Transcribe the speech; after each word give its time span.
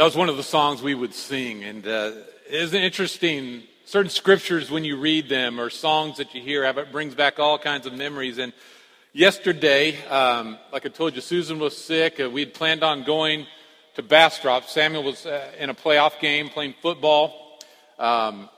that 0.00 0.04
was 0.04 0.16
one 0.16 0.30
of 0.30 0.38
the 0.38 0.42
songs 0.42 0.80
we 0.80 0.94
would 0.94 1.12
sing. 1.12 1.62
And 1.62 1.86
uh, 1.86 2.12
isn't 2.48 2.82
interesting? 2.82 3.64
Certain 3.84 4.08
scriptures, 4.08 4.70
when 4.70 4.82
you 4.82 4.96
read 4.96 5.28
them, 5.28 5.60
or 5.60 5.68
songs 5.68 6.16
that 6.16 6.34
you 6.34 6.40
hear, 6.40 6.64
have, 6.64 6.78
it 6.78 6.90
brings 6.90 7.14
back 7.14 7.38
all 7.38 7.58
kinds 7.58 7.84
of 7.84 7.92
memories. 7.92 8.38
And 8.38 8.54
yesterday, 9.12 10.02
um, 10.06 10.56
like 10.72 10.86
I 10.86 10.88
told 10.88 11.16
you, 11.16 11.20
Susan 11.20 11.58
was 11.58 11.76
sick. 11.76 12.18
Uh, 12.18 12.30
we 12.30 12.40
had 12.40 12.54
planned 12.54 12.82
on 12.82 13.04
going 13.04 13.46
to 13.96 14.02
Bastrop. 14.02 14.70
Samuel 14.70 15.02
was 15.02 15.26
uh, 15.26 15.52
in 15.58 15.68
a 15.68 15.74
playoff 15.74 16.18
game 16.18 16.48
playing 16.48 16.76
football. 16.80 17.58
Um, 17.98 18.48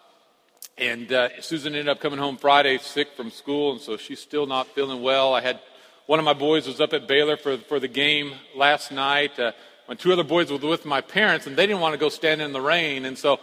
and 0.78 1.12
uh, 1.12 1.40
Susan 1.40 1.74
ended 1.74 1.88
up 1.88 1.98
coming 1.98 2.20
home 2.20 2.36
Friday 2.36 2.78
sick 2.78 3.16
from 3.16 3.32
school, 3.32 3.72
and 3.72 3.80
so 3.80 3.96
she's 3.96 4.20
still 4.20 4.46
not 4.46 4.68
feeling 4.76 5.02
well. 5.02 5.34
I 5.34 5.40
had 5.40 5.58
one 6.06 6.20
of 6.20 6.24
my 6.24 6.34
boys 6.34 6.68
was 6.68 6.80
up 6.80 6.92
at 6.92 7.08
Baylor 7.08 7.36
for, 7.36 7.58
for 7.58 7.80
the 7.80 7.88
game 7.88 8.32
last 8.54 8.92
night. 8.92 9.36
Uh, 9.40 9.50
my 9.92 9.96
two 9.96 10.10
other 10.10 10.24
boys 10.24 10.50
were 10.50 10.56
with 10.56 10.86
my 10.86 11.02
parents, 11.02 11.46
and 11.46 11.54
they 11.54 11.66
didn't 11.66 11.82
want 11.82 11.92
to 11.92 11.98
go 11.98 12.08
stand 12.08 12.40
in 12.40 12.54
the 12.54 12.62
rain. 12.62 13.04
And 13.04 13.18
so 13.18 13.34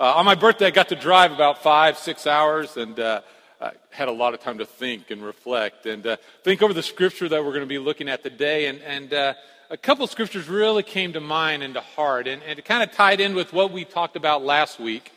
uh, 0.00 0.14
on 0.14 0.24
my 0.24 0.34
birthday, 0.34 0.64
I 0.64 0.70
got 0.70 0.88
to 0.88 0.96
drive 0.96 1.32
about 1.32 1.62
five, 1.62 1.98
six 1.98 2.26
hours, 2.26 2.78
and 2.78 2.98
uh, 2.98 3.20
I 3.60 3.72
had 3.90 4.08
a 4.08 4.12
lot 4.12 4.32
of 4.32 4.40
time 4.40 4.56
to 4.56 4.64
think 4.64 5.10
and 5.10 5.22
reflect 5.22 5.84
and 5.84 6.06
uh, 6.06 6.16
think 6.44 6.62
over 6.62 6.72
the 6.72 6.82
scripture 6.82 7.28
that 7.28 7.44
we're 7.44 7.50
going 7.50 7.60
to 7.60 7.66
be 7.66 7.78
looking 7.78 8.08
at 8.08 8.22
today. 8.22 8.68
And, 8.68 8.80
and 8.80 9.12
uh, 9.12 9.34
a 9.68 9.76
couple 9.76 10.02
of 10.02 10.10
scriptures 10.10 10.48
really 10.48 10.82
came 10.82 11.12
to 11.12 11.20
mind 11.20 11.62
and 11.62 11.74
to 11.74 11.82
heart, 11.82 12.26
and, 12.26 12.42
and 12.42 12.58
it 12.58 12.64
kind 12.64 12.82
of 12.82 12.90
tied 12.90 13.20
in 13.20 13.34
with 13.34 13.52
what 13.52 13.70
we 13.70 13.84
talked 13.84 14.16
about 14.16 14.42
last 14.42 14.80
week. 14.80 15.12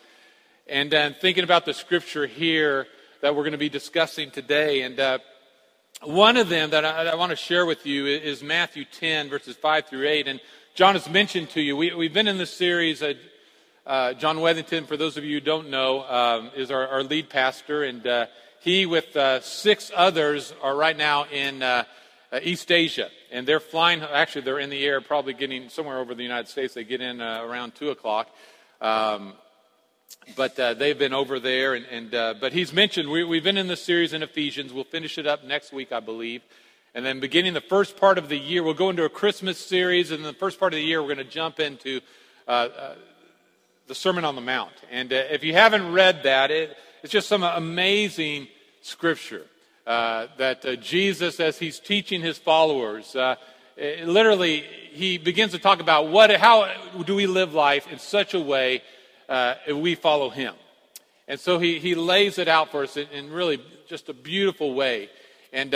And 0.67 0.91
thinking 1.21 1.45
about 1.45 1.65
the 1.65 1.73
scripture 1.73 2.27
here 2.27 2.85
that 3.21 3.33
we're 3.33 3.43
going 3.43 3.53
to 3.53 3.57
be 3.57 3.69
discussing 3.69 4.29
today. 4.29 4.81
And 4.81 4.99
uh, 4.99 5.19
one 6.03 6.35
of 6.35 6.49
them 6.49 6.71
that 6.71 6.83
I, 6.83 7.11
I 7.11 7.15
want 7.15 7.29
to 7.29 7.35
share 7.37 7.65
with 7.65 7.85
you 7.85 8.07
is 8.07 8.43
Matthew 8.43 8.83
10, 8.85 9.29
verses 9.29 9.55
5 9.55 9.85
through 9.85 10.07
8. 10.07 10.27
And 10.27 10.41
John 10.73 10.95
has 10.95 11.09
mentioned 11.09 11.49
to 11.49 11.61
you, 11.61 11.75
we, 11.75 11.89
have 11.89 12.13
been 12.13 12.29
in 12.29 12.37
this 12.37 12.53
series. 12.53 13.03
Uh, 13.03 13.15
uh, 13.85 14.13
John 14.13 14.37
Wethington, 14.37 14.87
for 14.87 14.95
those 14.95 15.17
of 15.17 15.25
you 15.25 15.33
who 15.33 15.45
don't 15.45 15.69
know, 15.69 16.03
um, 16.03 16.49
is 16.55 16.71
our, 16.71 16.87
our, 16.87 17.03
lead 17.03 17.29
pastor, 17.29 17.83
and 17.83 18.07
uh, 18.07 18.27
he, 18.61 18.85
with 18.85 19.13
uh, 19.17 19.41
six 19.41 19.91
others, 19.93 20.53
are 20.63 20.73
right 20.73 20.95
now 20.95 21.25
in 21.25 21.61
uh, 21.61 21.83
uh, 22.31 22.39
East 22.41 22.71
Asia, 22.71 23.09
and 23.33 23.45
they're 23.45 23.59
flying. 23.59 24.01
Actually, 24.01 24.43
they're 24.43 24.59
in 24.59 24.69
the 24.69 24.85
air, 24.85 25.01
probably 25.01 25.33
getting 25.33 25.67
somewhere 25.67 25.99
over 25.99 26.15
the 26.15 26.23
United 26.23 26.47
States. 26.47 26.73
They 26.73 26.85
get 26.85 27.01
in 27.01 27.21
around 27.21 27.75
two 27.75 27.89
o'clock, 27.89 28.29
um, 28.79 29.33
but 30.37 30.55
they've 30.55 30.97
been 30.97 31.13
over 31.13 31.37
there. 31.37 31.73
And, 31.73 31.85
and 31.87 32.39
but 32.39 32.53
he's 32.53 32.71
mentioned 32.71 33.09
we, 33.09 33.25
we've 33.25 33.43
been 33.43 33.57
in 33.57 33.67
this 33.67 33.83
series 33.83 34.13
in 34.13 34.23
Ephesians. 34.23 34.71
We'll 34.71 34.85
finish 34.85 35.17
it 35.17 35.27
up 35.27 35.43
next 35.43 35.73
week, 35.73 35.91
I 35.91 35.99
believe. 35.99 36.43
And 36.93 37.05
then 37.05 37.21
beginning 37.21 37.53
the 37.53 37.61
first 37.61 37.95
part 37.95 38.17
of 38.17 38.27
the 38.27 38.37
year, 38.37 38.63
we'll 38.63 38.73
go 38.73 38.89
into 38.89 39.05
a 39.05 39.09
Christmas 39.09 39.57
series. 39.57 40.11
And 40.11 40.19
in 40.19 40.25
the 40.25 40.33
first 40.33 40.59
part 40.59 40.73
of 40.73 40.77
the 40.77 40.83
year, 40.83 41.01
we're 41.01 41.13
going 41.13 41.25
to 41.25 41.31
jump 41.31 41.61
into 41.61 42.01
uh, 42.49 42.51
uh, 42.51 42.95
the 43.87 43.95
Sermon 43.95 44.25
on 44.25 44.35
the 44.35 44.41
Mount. 44.41 44.73
And 44.91 45.13
uh, 45.13 45.15
if 45.31 45.41
you 45.41 45.53
haven't 45.53 45.93
read 45.93 46.23
that, 46.23 46.51
it, 46.51 46.75
it's 47.01 47.13
just 47.13 47.29
some 47.29 47.43
amazing 47.43 48.49
scripture 48.81 49.45
uh, 49.87 50.27
that 50.37 50.65
uh, 50.65 50.75
Jesus, 50.75 51.39
as 51.39 51.57
he's 51.57 51.79
teaching 51.79 52.19
his 52.19 52.37
followers, 52.37 53.15
uh, 53.15 53.35
literally, 53.77 54.65
he 54.91 55.17
begins 55.17 55.53
to 55.53 55.59
talk 55.59 55.79
about 55.79 56.09
what, 56.09 56.29
how 56.35 56.69
do 57.05 57.15
we 57.15 57.25
live 57.25 57.53
life 57.53 57.89
in 57.89 57.99
such 57.99 58.33
a 58.33 58.39
way 58.39 58.81
if 59.29 59.77
we 59.77 59.95
follow 59.95 60.29
him. 60.29 60.55
And 61.29 61.39
so 61.39 61.57
he, 61.57 61.79
he 61.79 61.95
lays 61.95 62.37
it 62.37 62.49
out 62.49 62.69
for 62.69 62.83
us 62.83 62.97
in, 62.97 63.07
in 63.13 63.31
really 63.31 63.61
just 63.87 64.09
a 64.09 64.13
beautiful 64.13 64.73
way. 64.73 65.09
And 65.53 65.73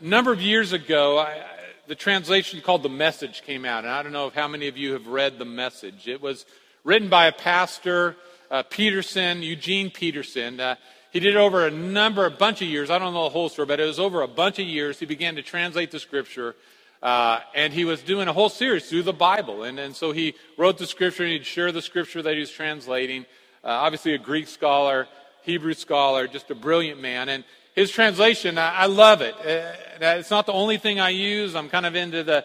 a 0.00 0.04
number 0.04 0.32
of 0.32 0.40
years 0.40 0.72
ago, 0.72 1.18
I, 1.18 1.42
the 1.86 1.94
translation 1.94 2.60
called 2.60 2.82
The 2.82 2.88
Message 2.88 3.42
came 3.42 3.64
out, 3.64 3.84
and 3.84 3.92
I 3.92 4.02
don't 4.02 4.12
know 4.12 4.26
if 4.26 4.34
how 4.34 4.48
many 4.48 4.66
of 4.66 4.76
you 4.76 4.92
have 4.94 5.06
read 5.06 5.38
The 5.38 5.44
Message. 5.44 6.08
It 6.08 6.20
was 6.20 6.46
written 6.82 7.08
by 7.08 7.26
a 7.26 7.32
pastor, 7.32 8.16
uh, 8.50 8.64
Peterson, 8.64 9.42
Eugene 9.42 9.90
Peterson. 9.90 10.58
Uh, 10.58 10.76
he 11.10 11.20
did 11.20 11.36
it 11.36 11.38
over 11.38 11.66
a 11.66 11.70
number, 11.70 12.26
a 12.26 12.30
bunch 12.30 12.60
of 12.60 12.68
years. 12.68 12.90
I 12.90 12.98
don't 12.98 13.14
know 13.14 13.24
the 13.24 13.30
whole 13.30 13.48
story, 13.48 13.66
but 13.66 13.78
it 13.78 13.84
was 13.84 14.00
over 14.00 14.22
a 14.22 14.28
bunch 14.28 14.58
of 14.58 14.66
years. 14.66 14.98
He 14.98 15.06
began 15.06 15.36
to 15.36 15.42
translate 15.42 15.92
the 15.92 16.00
scripture, 16.00 16.56
uh, 17.00 17.40
and 17.54 17.72
he 17.72 17.84
was 17.84 18.02
doing 18.02 18.26
a 18.26 18.32
whole 18.32 18.48
series 18.48 18.88
through 18.88 19.04
the 19.04 19.12
Bible. 19.12 19.62
And, 19.62 19.78
and 19.78 19.94
so 19.94 20.10
he 20.10 20.34
wrote 20.58 20.78
the 20.78 20.86
scripture, 20.86 21.22
and 21.22 21.32
he'd 21.32 21.46
share 21.46 21.70
the 21.70 21.82
scripture 21.82 22.20
that 22.22 22.34
he 22.34 22.40
was 22.40 22.50
translating. 22.50 23.26
Uh, 23.62 23.68
obviously, 23.68 24.14
a 24.14 24.18
Greek 24.18 24.48
scholar, 24.48 25.06
Hebrew 25.42 25.74
scholar, 25.74 26.26
just 26.26 26.50
a 26.50 26.54
brilliant 26.56 27.00
man. 27.00 27.28
And 27.28 27.44
his 27.74 27.90
translation, 27.90 28.56
I, 28.56 28.74
I 28.74 28.86
love 28.86 29.20
it. 29.20 29.34
Uh, 29.34 30.16
it's 30.16 30.30
not 30.30 30.46
the 30.46 30.52
only 30.52 30.78
thing 30.78 31.00
I 31.00 31.10
use. 31.10 31.56
I'm 31.56 31.68
kind 31.68 31.84
of 31.84 31.96
into 31.96 32.22
the 32.22 32.44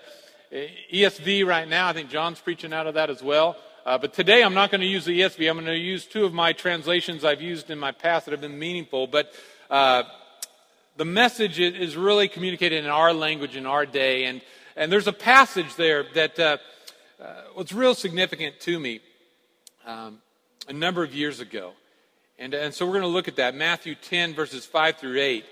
uh, 0.51 0.55
ESV 0.91 1.45
right 1.45 1.67
now. 1.67 1.87
I 1.87 1.93
think 1.93 2.09
John's 2.09 2.39
preaching 2.39 2.73
out 2.73 2.87
of 2.87 2.95
that 2.95 3.11
as 3.11 3.21
well. 3.21 3.55
Uh, 3.85 3.97
but 3.97 4.13
today 4.13 4.43
I'm 4.43 4.55
not 4.55 4.71
going 4.71 4.81
to 4.81 4.87
use 4.87 5.05
the 5.05 5.19
ESV. 5.21 5.47
I'm 5.47 5.57
going 5.57 5.67
to 5.67 5.77
use 5.77 6.05
two 6.05 6.25
of 6.25 6.33
my 6.33 6.51
translations 6.51 7.23
I've 7.23 7.41
used 7.41 7.69
in 7.69 7.77
my 7.77 7.91
past 7.91 8.25
that 8.25 8.31
have 8.31 8.41
been 8.41 8.57
meaningful. 8.57 9.05
But 9.05 9.31
uh, 9.69 10.03
the 10.97 11.05
message 11.05 11.59
is 11.59 11.95
really 11.95 12.27
communicated 12.27 12.83
in 12.83 12.89
our 12.89 13.13
language 13.13 13.55
in 13.55 13.67
our 13.67 13.85
day. 13.85 14.25
And, 14.25 14.41
and 14.75 14.91
there's 14.91 15.07
a 15.07 15.13
passage 15.13 15.75
there 15.75 16.05
that 16.15 16.39
uh, 16.39 16.57
uh 17.21 17.33
was 17.55 17.71
real 17.71 17.93
significant 17.93 18.59
to 18.61 18.79
me 18.79 19.01
um, 19.85 20.19
a 20.67 20.73
number 20.73 21.03
of 21.03 21.13
years 21.13 21.39
ago. 21.39 21.73
And, 22.39 22.53
and 22.53 22.73
so 22.73 22.85
we're 22.85 22.93
going 22.93 23.01
to 23.01 23.09
look 23.09 23.27
at 23.27 23.35
that 23.35 23.53
Matthew 23.53 23.95
10, 23.95 24.33
verses 24.33 24.65
5 24.65 24.95
through 24.95 25.19
8. 25.19 25.45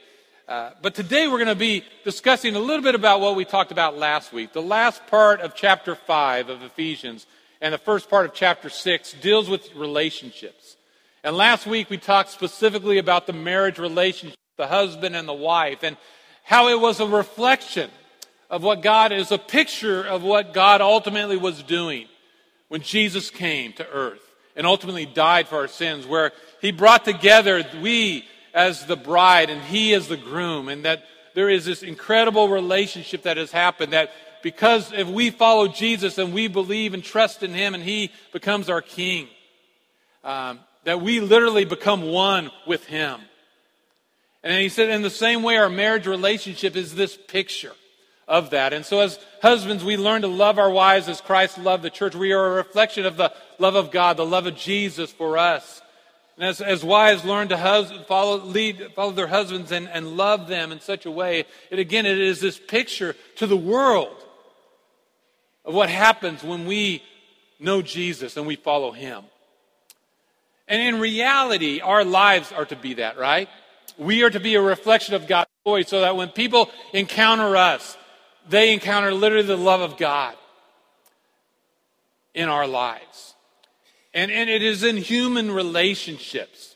Uh, 0.48 0.70
but 0.82 0.96
today 0.96 1.28
we're 1.28 1.38
going 1.38 1.48
to 1.48 1.56
be 1.56 1.84
discussing 2.06 2.56
a 2.56 2.60
little 2.60 2.82
bit 2.82 2.96
about 2.96 3.20
what 3.20 3.36
we 3.36 3.44
talked 3.44 3.74
about 3.74 3.98
last 3.98 4.32
week. 4.32 4.54
The 4.54 4.62
last 4.62 5.06
part 5.08 5.42
of 5.42 5.54
chapter 5.54 5.96
5 5.96 6.48
of 6.48 6.64
Ephesians 6.64 7.28
and 7.60 7.74
the 7.74 7.78
first 7.78 8.10
part 8.10 8.26
of 8.26 8.34
chapter 8.34 8.70
6 8.70 9.16
deals 9.22 9.50
with 9.50 9.76
relationships. 9.76 10.78
And 11.26 11.36
last 11.36 11.68
week 11.68 11.90
we 11.90 11.98
talked 11.98 12.30
specifically 12.30 13.00
about 13.00 13.28
the 13.28 13.34
marriage 13.34 13.80
relationship, 13.80 14.40
the 14.56 14.68
husband 14.68 15.14
and 15.14 15.28
the 15.28 15.34
wife, 15.34 15.84
and 15.84 15.98
how 16.44 16.70
it 16.70 16.80
was 16.80 17.02
a 17.02 17.06
reflection 17.06 17.90
of 18.50 18.64
what 18.64 18.82
God 18.82 19.12
is 19.12 19.34
a 19.34 19.38
picture 19.38 20.04
of 20.04 20.24
what 20.24 20.54
God 20.54 20.80
ultimately 20.80 21.36
was 21.36 21.62
doing 21.64 22.08
when 22.70 22.82
Jesus 22.82 23.30
came 23.30 23.74
to 23.74 23.86
earth 23.90 24.27
and 24.58 24.68
ultimately 24.68 25.06
died 25.06 25.48
for 25.48 25.58
our 25.58 25.68
sins, 25.68 26.06
where 26.06 26.34
he 26.60 26.72
brought 26.72 27.06
together 27.06 27.64
we 27.82 28.26
as 28.54 28.86
the 28.88 28.98
bride 28.98 29.50
and 29.50 29.62
he 29.62 29.94
as 29.94 30.08
the 30.08 30.18
groom, 30.18 30.68
and 30.68 30.84
that 30.84 31.04
there 31.36 31.50
is 31.50 31.64
this 31.64 31.84
incredible 31.84 32.50
relationship 32.50 33.22
that 33.22 33.38
has 33.38 33.52
happened 33.52 33.94
that 33.94 34.12
because 34.42 34.92
if 34.92 35.08
we 35.08 35.30
follow 35.30 35.68
Jesus 35.68 36.18
and 36.18 36.34
we 36.34 36.48
believe 36.48 36.94
and 36.94 37.04
trust 37.04 37.44
in 37.44 37.54
him 37.54 37.76
and 37.76 37.84
he 37.84 38.12
becomes 38.34 38.70
our 38.70 38.82
king, 38.82 39.28
um, 40.24 40.60
that 40.84 41.02
we 41.02 41.20
literally 41.20 41.66
become 41.66 42.02
one 42.02 42.50
with 42.66 42.86
him. 42.86 43.20
And 44.44 44.60
he 44.60 44.70
said, 44.70 44.90
in 44.90 45.02
the 45.02 45.10
same 45.10 45.44
way, 45.44 45.58
our 45.58 45.70
marriage 45.70 46.08
relationship 46.08 46.76
is 46.76 46.96
this 46.96 47.18
picture 47.28 47.74
of 48.28 48.50
that. 48.50 48.74
And 48.74 48.86
so, 48.86 49.00
as 49.00 49.20
husbands, 49.42 49.84
we 49.84 49.98
learn 49.98 50.22
to 50.22 50.28
love 50.28 50.60
our 50.60 50.70
wives 50.70 51.08
as 51.08 51.22
Christ 51.22 51.58
loved 51.58 51.84
the 51.84 51.90
church. 51.90 52.16
We 52.16 52.34
are 52.34 52.46
a 52.46 52.56
reflection 52.56 53.06
of 53.06 53.18
the 53.18 53.34
love 53.60 53.76
of 53.76 53.92
God, 53.92 54.18
the 54.18 54.26
love 54.26 54.46
of 54.46 54.56
Jesus 54.56 55.12
for 55.12 55.38
us. 55.38 55.82
And 56.36 56.46
as, 56.46 56.62
as 56.62 56.84
wives 56.84 57.26
learn 57.26 57.48
to 57.48 57.58
hus- 57.58 57.92
follow, 58.08 58.38
lead, 58.38 58.90
follow 58.96 59.12
their 59.12 59.28
husbands 59.28 59.72
and, 59.72 59.90
and 59.90 60.18
love 60.18 60.48
them 60.48 60.72
in 60.72 60.80
such 60.80 61.06
a 61.06 61.12
way, 61.12 61.46
it 61.72 61.80
again, 61.80 62.06
it 62.06 62.20
is 62.20 62.40
this 62.40 62.60
picture 62.60 63.16
to 63.38 63.48
the 63.48 63.58
world 63.58 64.16
of 65.66 65.74
what 65.74 65.90
happens 65.90 66.44
when 66.44 66.68
we 66.68 67.02
know 67.60 67.82
Jesus 67.82 68.38
and 68.38 68.46
we 68.46 68.56
follow 68.56 68.92
him. 68.92 69.24
And 70.68 70.82
in 70.82 71.00
reality, 71.00 71.80
our 71.80 72.04
lives 72.04 72.52
are 72.52 72.66
to 72.66 72.76
be 72.76 72.96
that, 72.96 73.18
right? 73.18 73.50
We 73.98 74.24
are 74.24 74.30
to 74.30 74.40
be 74.40 74.56
a 74.56 74.62
reflection 74.62 75.16
of 75.16 75.28
God's 75.28 75.50
glory 75.64 75.84
so 75.86 76.02
that 76.02 76.16
when 76.16 76.30
people 76.30 76.70
encounter 76.94 77.56
us, 77.56 77.98
they 78.50 78.74
encounter 78.74 79.14
literally 79.14 79.46
the 79.46 79.58
love 79.58 79.82
of 79.82 79.98
God 79.98 80.36
in 82.34 82.50
our 82.50 82.68
lives. 82.68 83.36
And, 84.14 84.32
and 84.32 84.50
it 84.50 84.64
is 84.64 84.84
in 84.84 84.98
human 84.98 85.52
relationships 85.52 86.76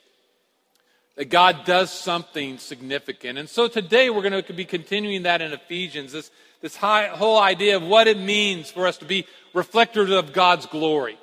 that 1.16 1.30
God 1.30 1.66
does 1.66 1.92
something 1.92 2.58
significant. 2.58 3.38
And 3.38 3.50
so 3.50 3.68
today 3.68 4.10
we're 4.10 4.28
going 4.28 4.44
to 4.44 4.54
be 4.54 4.66
continuing 4.66 5.24
that 5.24 5.42
in 5.42 5.52
Ephesians, 5.54 6.12
this, 6.14 6.32
this 6.62 6.76
high, 6.76 7.08
whole 7.08 7.40
idea 7.40 7.78
of 7.78 7.84
what 7.84 8.08
it 8.08 8.18
means 8.18 8.70
for 8.72 8.88
us 8.88 8.98
to 8.98 9.06
be 9.06 9.26
reflectors 9.54 10.10
of 10.10 10.34
God's 10.34 10.66
glory. 10.66 11.18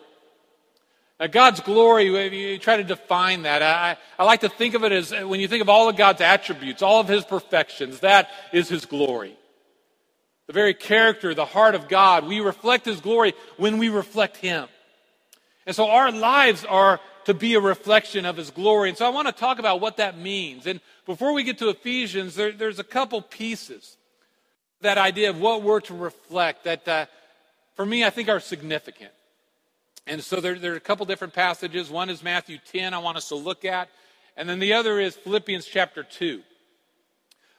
Now, 1.21 1.27
God's 1.27 1.61
glory, 1.61 2.05
you 2.05 2.59
try 2.59 2.77
to 2.77 2.85
define 2.85 3.43
that. 3.43 3.61
I, 3.61 3.97
I 4.19 4.25
like 4.25 4.41
to 4.41 4.49
think 4.49 4.75
of 4.75 4.85
it 4.85 4.93
as 4.93 5.11
when 5.11 5.41
you 5.41 5.49
think 5.49 5.63
of 5.63 5.69
all 5.69 5.89
of 5.89 5.97
God's 5.97 6.21
attributes, 6.21 6.81
all 6.81 7.01
of 7.01 7.09
His 7.09 7.25
perfections, 7.25 8.01
that 8.01 8.31
is 8.53 8.69
His 8.69 8.87
glory 8.87 9.38
the 10.49 10.53
very 10.55 10.75
character, 10.75 11.35
the 11.35 11.45
heart 11.45 11.77
of 11.77 11.89
God. 11.89 12.27
We 12.27 12.41
reflect 12.41 12.87
His 12.87 13.01
glory 13.01 13.35
when 13.59 13.79
we 13.79 13.91
reflect 13.91 14.39
Him. 14.39 14.67
And 15.67 15.77
so 15.77 15.89
our 15.89 16.11
lives 16.11 16.65
are 16.65 16.99
to 17.27 17.35
be 17.35 17.55
a 17.55 17.61
reflection 17.61 18.25
of 18.25 18.39
His 18.39 18.51
glory. 18.51 18.89
And 18.89 18.99
so 18.99 19.07
I 19.07 19.11
want 19.11 19.29
to 19.29 19.33
talk 19.33 19.59
about 19.59 19.81
what 19.81 19.99
that 19.99 20.19
means. 20.19 20.67
And 20.67 20.81
before 21.07 21.35
we 21.35 21.45
get 21.45 21.59
to 21.59 21.69
Ephesians, 21.69 22.35
there, 22.35 22.51
there's 22.51 22.79
a 22.79 22.85
couple 22.85 23.21
pieces. 23.21 23.99
That 24.81 24.97
idea 24.97 25.29
of 25.31 25.39
what 25.39 25.63
we're 25.63 25.81
to 25.81 25.95
reflect 25.95 26.65
that, 26.65 26.89
uh, 26.89 27.07
for 27.75 27.85
me, 27.85 28.05
I 28.05 28.11
think 28.11 28.31
are 28.31 28.41
significant. 28.41 29.13
And 30.07 30.25
so 30.25 30.41
there, 30.41 30.59
there 30.59 30.73
are 30.73 30.77
a 30.77 30.81
couple 30.81 31.05
different 31.05 31.35
passages. 31.35 31.91
One 31.91 32.09
is 32.09 32.23
Matthew 32.23 32.57
10, 32.73 32.95
I 32.95 32.99
want 32.99 33.19
us 33.19 33.29
to 33.29 33.35
look 33.35 33.67
at. 33.67 33.91
And 34.35 34.49
then 34.49 34.61
the 34.61 34.73
other 34.73 34.99
is 34.99 35.15
Philippians 35.15 35.67
chapter 35.67 36.03
2. 36.03 36.41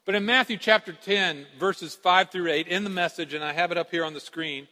But 0.05 0.15
in 0.15 0.25
Matthew 0.25 0.57
chapter 0.57 0.93
10, 0.93 1.45
verses 1.59 1.95
5 1.95 2.31
through 2.31 2.51
8, 2.51 2.67
in 2.67 2.83
the 2.83 2.89
message, 2.89 3.33
and 3.33 3.43
I 3.43 3.53
have 3.53 3.71
it 3.71 3.77
up 3.77 3.91
here 3.91 4.03
on 4.03 4.13
the 4.13 4.19
screen. 4.19 4.67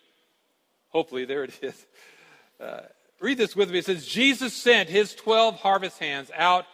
Hopefully, 0.89 1.25
there 1.25 1.43
it 1.43 1.59
is. 1.61 1.85
Uh, 2.59 2.81
read 3.19 3.37
this 3.37 3.55
with 3.55 3.69
me. 3.69 3.79
It 3.79 3.85
says, 3.85 4.05
Jesus 4.05 4.53
sent 4.53 4.89
his 4.89 5.13
12 5.13 5.57
harvest 5.57 5.99
hands 5.99 6.31
out 6.35 6.65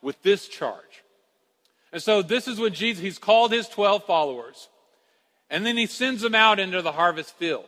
with 0.00 0.22
this 0.22 0.48
charge. 0.48 1.02
And 1.92 2.02
so 2.02 2.22
this 2.22 2.48
is 2.48 2.58
when 2.58 2.72
Jesus, 2.72 3.02
he's 3.02 3.18
called 3.18 3.52
his 3.52 3.68
12 3.68 4.04
followers. 4.04 4.68
And 5.50 5.64
then 5.64 5.76
he 5.76 5.86
sends 5.86 6.22
them 6.22 6.34
out 6.34 6.58
into 6.58 6.82
the 6.82 6.92
harvest 6.92 7.34
field. 7.36 7.66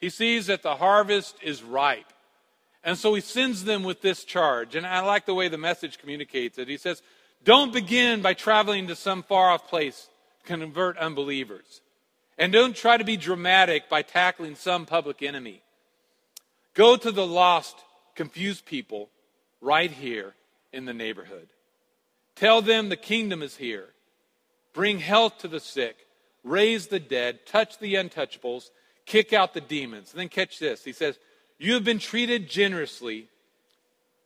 He 0.00 0.10
sees 0.10 0.46
that 0.46 0.62
the 0.62 0.76
harvest 0.76 1.36
is 1.42 1.62
ripe. 1.62 2.12
And 2.84 2.96
so 2.96 3.14
he 3.14 3.20
sends 3.20 3.64
them 3.64 3.82
with 3.82 4.00
this 4.00 4.24
charge. 4.24 4.74
And 4.74 4.86
I 4.86 5.00
like 5.00 5.26
the 5.26 5.34
way 5.34 5.48
the 5.48 5.58
message 5.58 5.98
communicates 5.98 6.58
it. 6.58 6.68
He 6.68 6.76
says, 6.76 7.02
Don't 7.46 7.72
begin 7.72 8.22
by 8.22 8.34
traveling 8.34 8.88
to 8.88 8.96
some 8.96 9.22
far 9.22 9.50
off 9.50 9.68
place 9.68 10.08
to 10.40 10.46
convert 10.46 10.98
unbelievers. 10.98 11.80
And 12.36 12.52
don't 12.52 12.74
try 12.74 12.96
to 12.96 13.04
be 13.04 13.16
dramatic 13.16 13.88
by 13.88 14.02
tackling 14.02 14.56
some 14.56 14.84
public 14.84 15.22
enemy. 15.22 15.62
Go 16.74 16.96
to 16.96 17.12
the 17.12 17.26
lost, 17.26 17.76
confused 18.16 18.66
people 18.66 19.10
right 19.60 19.92
here 19.92 20.34
in 20.72 20.86
the 20.86 20.92
neighborhood. 20.92 21.46
Tell 22.34 22.62
them 22.62 22.88
the 22.88 22.96
kingdom 22.96 23.44
is 23.44 23.56
here. 23.56 23.90
Bring 24.72 24.98
health 24.98 25.38
to 25.38 25.48
the 25.48 25.60
sick, 25.60 25.96
raise 26.42 26.88
the 26.88 27.00
dead, 27.00 27.46
touch 27.46 27.78
the 27.78 27.94
untouchables, 27.94 28.70
kick 29.06 29.32
out 29.32 29.54
the 29.54 29.60
demons. 29.60 30.10
And 30.10 30.20
then 30.20 30.28
catch 30.28 30.58
this. 30.58 30.82
He 30.82 30.92
says, 30.92 31.16
You 31.58 31.74
have 31.74 31.84
been 31.84 32.00
treated 32.00 32.50
generously, 32.50 33.28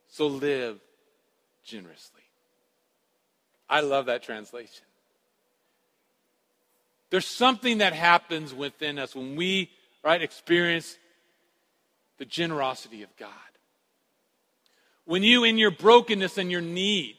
so 0.08 0.26
live 0.26 0.81
generously. 1.62 2.19
I 3.70 3.81
love 3.81 4.06
that 4.06 4.25
translation. 4.25 4.84
There's 7.11 7.26
something 7.26 7.78
that 7.78 7.93
happens 7.93 8.52
within 8.52 8.99
us 8.99 9.14
when 9.14 9.37
we, 9.37 9.70
right, 10.05 10.20
experience 10.20 10.99
the 12.19 12.25
generosity 12.25 13.02
of 13.02 13.17
God. 13.17 13.31
When 15.05 15.22
you, 15.22 15.44
in 15.44 15.56
your 15.56 15.70
brokenness 15.70 16.37
and 16.37 16.50
your 16.50 16.61
need, 16.61 17.17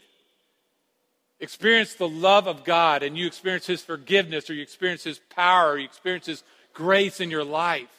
experience 1.40 1.96
the 1.96 2.08
love 2.08 2.48
of 2.48 2.64
God 2.64 3.02
and 3.02 3.18
you 3.18 3.26
experience 3.26 3.66
His 3.66 3.82
forgiveness 3.82 4.50
or 4.50 4.54
you 4.54 4.62
experience 4.62 5.04
His 5.04 5.20
power 5.20 5.72
or 5.72 5.80
you 5.80 5.86
experience 5.86 6.26
His 6.26 6.44
grace 6.74 7.20
in 7.20 7.32
your 7.32 7.44
life, 7.44 7.90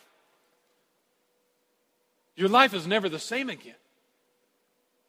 your 2.36 2.48
life 2.48 2.72
is 2.72 2.86
never 2.86 3.08
the 3.08 3.18
same 3.18 3.50
again. 3.50 3.74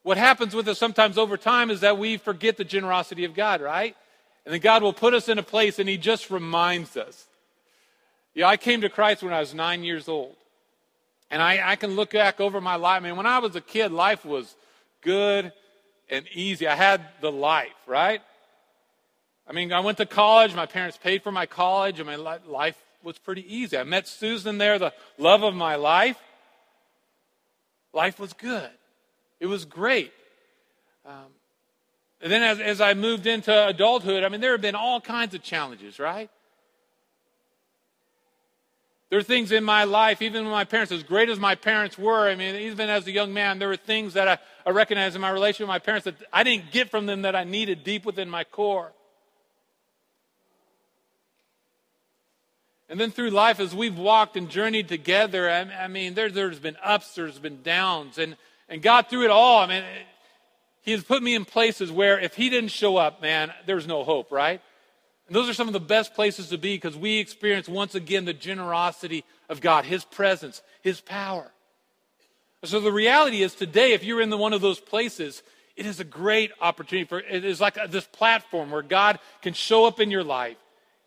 What 0.03 0.17
happens 0.17 0.53
with 0.53 0.67
us 0.67 0.77
sometimes 0.77 1.17
over 1.17 1.38
time 1.38 1.71
is 1.71 1.79
that 1.79 1.97
we 1.97 2.17
forget 2.17 2.57
the 2.57 2.65
generosity 2.65 3.23
of 3.23 3.33
God, 3.33 3.61
right? 3.61 3.95
And 4.45 4.53
then 4.53 4.59
God 4.59 4.83
will 4.83 4.94
put 4.94 5.13
us 5.13 5.29
in 5.29 5.39
a 5.39 5.44
place 5.44 5.79
and 5.79 5.88
He 5.88 5.97
just 5.97 6.29
reminds 6.29 6.97
us. 6.97 7.25
Yeah, 8.33 8.47
I 8.47 8.57
came 8.57 8.81
to 8.81 8.89
Christ 8.89 9.23
when 9.23 9.33
I 9.33 9.39
was 9.39 9.53
nine 9.53 9.83
years 9.83 10.07
old. 10.09 10.35
And 11.31 11.41
I, 11.41 11.71
I 11.71 11.75
can 11.77 11.95
look 11.95 12.11
back 12.11 12.41
over 12.41 12.59
my 12.59 12.75
life. 12.75 13.01
I 13.01 13.05
mean, 13.05 13.15
when 13.15 13.25
I 13.25 13.39
was 13.39 13.55
a 13.55 13.61
kid, 13.61 13.91
life 13.91 14.25
was 14.25 14.55
good 15.01 15.51
and 16.09 16.25
easy. 16.33 16.67
I 16.67 16.75
had 16.75 17.01
the 17.21 17.31
life, 17.31 17.71
right? 17.88 18.21
I 19.47 19.53
mean, 19.53 19.71
I 19.71 19.79
went 19.79 19.97
to 20.00 20.05
college. 20.05 20.53
My 20.53 20.65
parents 20.65 20.97
paid 20.97 21.23
for 21.23 21.31
my 21.31 21.45
college. 21.45 22.00
and 22.00 22.07
my 22.07 22.15
life 22.15 22.77
was 23.03 23.17
pretty 23.17 23.45
easy. 23.53 23.77
I 23.77 23.83
met 23.83 24.07
Susan 24.07 24.57
there, 24.57 24.77
the 24.77 24.94
love 25.17 25.44
of 25.44 25.55
my 25.55 25.75
life. 25.75 26.17
Life 27.94 28.19
was 28.19 28.33
good. 28.33 28.69
It 29.43 29.47
was 29.47 29.65
great. 29.65 30.13
Um, 31.05 31.25
and 32.21 32.31
then 32.31 32.43
as, 32.43 32.61
as 32.61 32.79
I 32.79 32.93
moved 32.93 33.27
into 33.27 33.67
adulthood, 33.67 34.23
I 34.23 34.29
mean, 34.29 34.39
there 34.39 34.53
have 34.53 34.61
been 34.61 34.73
all 34.73 35.01
kinds 35.01 35.35
of 35.35 35.43
challenges, 35.43 35.99
right? 35.99 36.29
There 39.09 39.19
are 39.19 39.23
things 39.23 39.51
in 39.51 39.65
my 39.65 39.83
life, 39.83 40.21
even 40.21 40.43
when 40.45 40.53
my 40.53 40.63
parents, 40.63 40.93
as 40.93 41.03
great 41.03 41.27
as 41.27 41.41
my 41.41 41.55
parents 41.55 41.97
were, 41.97 42.29
I 42.29 42.35
mean, 42.35 42.55
even 42.55 42.89
as 42.89 43.05
a 43.05 43.11
young 43.11 43.33
man, 43.33 43.59
there 43.59 43.67
were 43.67 43.75
things 43.75 44.13
that 44.13 44.29
I, 44.29 44.37
I 44.65 44.69
recognized 44.69 45.13
in 45.13 45.21
my 45.21 45.29
relationship 45.29 45.67
with 45.67 45.73
my 45.73 45.79
parents 45.79 46.05
that 46.05 46.15
I 46.31 46.43
didn't 46.43 46.71
get 46.71 46.89
from 46.89 47.05
them 47.05 47.23
that 47.23 47.35
I 47.35 47.43
needed 47.43 47.83
deep 47.83 48.05
within 48.05 48.29
my 48.29 48.45
core. 48.45 48.93
And 52.87 52.97
then 52.97 53.11
through 53.11 53.31
life, 53.31 53.59
as 53.59 53.75
we've 53.75 53.97
walked 53.97 54.37
and 54.37 54.49
journeyed 54.49 54.87
together, 54.87 55.49
I, 55.49 55.83
I 55.83 55.87
mean, 55.89 56.13
there, 56.13 56.29
there's 56.29 56.59
been 56.59 56.77
ups, 56.81 57.15
there's 57.15 57.39
been 57.39 57.61
downs, 57.61 58.17
and, 58.17 58.37
and 58.73 58.81
God 58.81 59.07
through 59.07 59.25
it 59.25 59.29
all, 59.29 59.59
I 59.59 59.67
mean, 59.67 59.83
He 60.81 60.93
has 60.93 61.03
put 61.03 61.21
me 61.21 61.35
in 61.35 61.45
places 61.45 61.91
where 61.91 62.19
if 62.19 62.33
He 62.33 62.49
didn't 62.49 62.71
show 62.71 62.97
up, 62.97 63.21
man, 63.21 63.53
there's 63.67 63.85
no 63.85 64.03
hope, 64.03 64.31
right? 64.31 64.59
And 65.27 65.35
those 65.35 65.47
are 65.47 65.53
some 65.53 65.67
of 65.67 65.73
the 65.73 65.79
best 65.79 66.15
places 66.15 66.49
to 66.49 66.57
be 66.57 66.75
because 66.75 66.97
we 66.97 67.19
experience 67.19 67.69
once 67.69 67.93
again 67.93 68.25
the 68.25 68.33
generosity 68.33 69.25
of 69.47 69.61
God, 69.61 69.85
His 69.85 70.03
presence, 70.03 70.63
His 70.81 70.99
power. 70.99 71.51
So 72.63 72.79
the 72.79 72.91
reality 72.91 73.43
is 73.43 73.53
today, 73.53 73.93
if 73.93 74.03
you're 74.03 74.21
in 74.21 74.31
the, 74.31 74.37
one 74.37 74.53
of 74.53 74.61
those 74.61 74.79
places, 74.79 75.43
it 75.75 75.85
is 75.85 75.99
a 75.99 76.03
great 76.03 76.51
opportunity 76.59 77.07
for 77.07 77.19
it 77.19 77.45
is 77.45 77.61
like 77.61 77.77
this 77.91 78.05
platform 78.05 78.71
where 78.71 78.81
God 78.81 79.19
can 79.43 79.53
show 79.53 79.85
up 79.85 79.99
in 79.99 80.09
your 80.09 80.23
life 80.23 80.57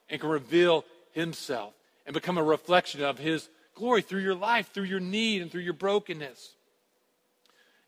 and 0.08 0.20
can 0.20 0.30
reveal 0.30 0.84
Himself 1.14 1.74
and 2.06 2.14
become 2.14 2.38
a 2.38 2.44
reflection 2.44 3.02
of 3.02 3.19
His 3.19 3.48
glory 3.74 4.02
through 4.02 4.22
your 4.22 4.36
life, 4.36 4.70
through 4.72 4.84
your 4.84 5.00
need, 5.00 5.42
and 5.42 5.50
through 5.50 5.62
your 5.62 5.72
brokenness. 5.72 6.52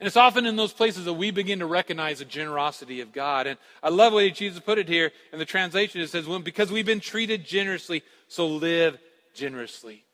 And 0.01 0.07
it's 0.07 0.17
often 0.17 0.47
in 0.47 0.55
those 0.55 0.73
places 0.73 1.07
that 1.07 1.15
we 1.15 1.33
begin 1.33 1.59
to 1.59 1.67
recognize 1.67 2.21
the 2.21 2.25
generosity 2.25 3.01
of 3.01 3.13
God. 3.13 3.49
And 3.49 3.59
I 3.83 3.89
love 3.89 4.13
the 4.13 4.19
way 4.19 4.31
Jesus 4.31 4.61
put 4.61 4.79
it 4.79 4.89
here 4.89 5.11
in 5.33 5.41
the 5.41 5.45
translation. 5.45 6.01
It 6.01 6.09
says, 6.09 6.27
well, 6.27 6.39
because 6.39 6.71
we've 6.71 6.87
been 6.87 7.01
treated 7.01 7.45
generously, 7.45 8.05
so 8.29 8.47
live 8.47 8.97
generously. 9.35 10.05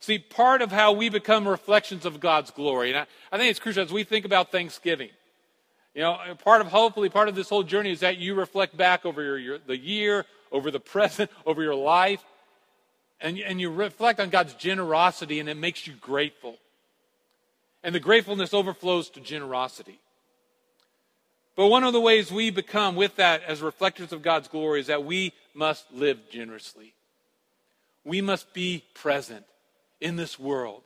See, 0.00 0.18
part 0.18 0.62
of 0.62 0.70
how 0.70 0.92
we 0.92 1.08
become 1.08 1.48
reflections 1.48 2.04
of 2.04 2.20
God's 2.20 2.50
glory, 2.50 2.90
and 2.90 2.98
I, 3.00 3.06
I 3.32 3.38
think 3.38 3.50
it's 3.50 3.58
crucial 3.58 3.82
as 3.82 3.92
we 3.92 4.04
think 4.04 4.24
about 4.24 4.52
Thanksgiving. 4.52 5.10
You 5.94 6.02
know, 6.02 6.18
part 6.44 6.60
of 6.60 6.68
hopefully 6.68 7.08
part 7.08 7.28
of 7.28 7.34
this 7.34 7.48
whole 7.48 7.64
journey 7.64 7.90
is 7.90 8.00
that 8.00 8.18
you 8.18 8.34
reflect 8.34 8.76
back 8.76 9.04
over 9.04 9.22
your, 9.22 9.38
your 9.38 9.58
the 9.58 9.76
year, 9.76 10.26
over 10.52 10.70
the 10.70 10.80
present, 10.94 11.30
over 11.44 11.62
your 11.62 11.74
life, 11.74 12.22
and, 13.20 13.38
and 13.38 13.60
you 13.60 13.70
reflect 13.70 14.20
on 14.20 14.30
God's 14.30 14.54
generosity, 14.54 15.40
and 15.40 15.48
it 15.48 15.56
makes 15.56 15.86
you 15.86 15.94
grateful. 15.94 16.56
And 17.82 17.94
the 17.94 18.00
gratefulness 18.00 18.52
overflows 18.52 19.08
to 19.10 19.20
generosity. 19.20 20.00
But 21.56 21.68
one 21.68 21.84
of 21.84 21.92
the 21.92 22.00
ways 22.00 22.30
we 22.30 22.50
become 22.50 22.94
with 22.94 23.16
that 23.16 23.42
as 23.42 23.60
reflectors 23.60 24.12
of 24.12 24.22
God's 24.22 24.48
glory 24.48 24.80
is 24.80 24.86
that 24.86 25.04
we 25.04 25.32
must 25.54 25.92
live 25.92 26.18
generously. 26.30 26.94
We 28.04 28.20
must 28.20 28.54
be 28.54 28.84
present 28.94 29.44
in 30.00 30.16
this 30.16 30.38
world 30.38 30.82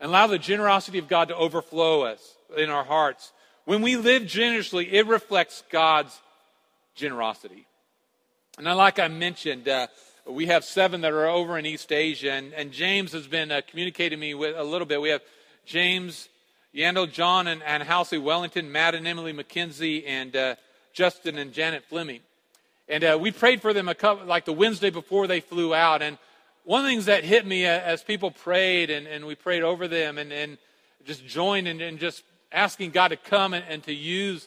and 0.00 0.08
allow 0.08 0.26
the 0.26 0.38
generosity 0.38 0.98
of 0.98 1.08
God 1.08 1.28
to 1.28 1.36
overflow 1.36 2.02
us 2.02 2.36
in 2.56 2.70
our 2.70 2.84
hearts. 2.84 3.32
When 3.64 3.82
we 3.82 3.96
live 3.96 4.26
generously, 4.26 4.94
it 4.94 5.06
reflects 5.06 5.62
God's 5.70 6.18
generosity. 6.94 7.66
And 8.58 8.66
like 8.66 8.98
I 8.98 9.08
mentioned, 9.08 9.68
uh, 9.68 9.88
we 10.26 10.46
have 10.46 10.64
seven 10.64 11.02
that 11.02 11.12
are 11.12 11.26
over 11.26 11.58
in 11.58 11.66
East 11.66 11.92
Asia, 11.92 12.32
and, 12.32 12.52
and 12.54 12.72
James 12.72 13.12
has 13.12 13.26
been 13.26 13.52
uh, 13.52 13.60
communicating 13.68 14.18
me 14.18 14.34
with 14.34 14.56
a 14.56 14.64
little 14.64 14.86
bit. 14.86 15.00
We 15.00 15.10
have 15.10 15.22
James, 15.66 16.28
Yandel, 16.74 17.10
John, 17.10 17.48
and, 17.48 17.62
and 17.64 17.82
Halsey 17.82 18.18
Wethington, 18.18 18.70
Matt 18.70 18.94
and 18.94 19.06
Emily 19.06 19.32
McKenzie, 19.32 20.04
and 20.06 20.34
uh, 20.34 20.54
Justin 20.92 21.36
and 21.38 21.52
Janet 21.52 21.84
Fleming. 21.88 22.20
And 22.88 23.02
uh, 23.02 23.18
we 23.20 23.32
prayed 23.32 23.60
for 23.60 23.72
them 23.72 23.88
a 23.88 23.94
couple, 23.94 24.26
like 24.26 24.44
the 24.44 24.52
Wednesday 24.52 24.90
before 24.90 25.26
they 25.26 25.40
flew 25.40 25.74
out. 25.74 26.02
And 26.02 26.18
one 26.64 26.80
of 26.80 26.84
the 26.84 26.90
things 26.90 27.06
that 27.06 27.24
hit 27.24 27.44
me 27.44 27.66
uh, 27.66 27.70
as 27.70 28.02
people 28.02 28.30
prayed 28.30 28.90
and, 28.90 29.06
and 29.06 29.26
we 29.26 29.34
prayed 29.34 29.62
over 29.62 29.88
them 29.88 30.18
and, 30.18 30.32
and 30.32 30.56
just 31.04 31.26
joined 31.26 31.66
and, 31.66 31.80
and 31.80 31.98
just 31.98 32.22
asking 32.52 32.90
God 32.90 33.08
to 33.08 33.16
come 33.16 33.52
and, 33.52 33.64
and 33.68 33.82
to 33.84 33.92
use 33.92 34.46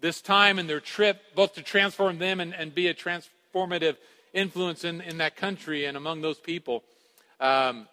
this 0.00 0.20
time 0.20 0.58
and 0.58 0.68
their 0.68 0.80
trip, 0.80 1.20
both 1.34 1.54
to 1.54 1.62
transform 1.62 2.18
them 2.18 2.38
and, 2.38 2.54
and 2.54 2.74
be 2.74 2.86
a 2.86 2.94
transformative 2.94 3.96
influence 4.32 4.84
in, 4.84 5.00
in 5.00 5.18
that 5.18 5.36
country 5.36 5.86
and 5.86 5.96
among 5.96 6.20
those 6.20 6.38
people. 6.38 6.84
Um, 7.40 7.88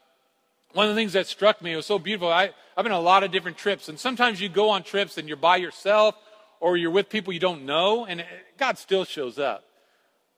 one 0.74 0.88
of 0.88 0.96
the 0.96 1.00
things 1.00 1.14
that 1.14 1.28
struck 1.28 1.62
me, 1.62 1.76
was 1.76 1.86
so 1.86 2.00
beautiful. 2.00 2.32
I, 2.32 2.50
I've 2.76 2.84
been 2.84 2.92
on 2.92 3.00
a 3.00 3.04
lot 3.04 3.24
of 3.24 3.32
different 3.32 3.58
trips, 3.58 3.90
and 3.90 4.00
sometimes 4.00 4.42
you 4.42 4.50
go 4.50 4.70
on 4.70 4.84
trips 4.84 5.18
and 5.18 5.28
you're 5.28 5.38
by 5.38 5.58
yourself 5.58 6.16
or 6.60 6.78
you're 6.78 6.92
with 6.92 7.10
people 7.10 7.34
you 7.34 7.40
don't 7.40 7.66
know, 7.66 8.06
and 8.06 8.24
God 8.58 8.78
still 8.78 9.06
shows 9.06 9.38
up. 9.38 9.64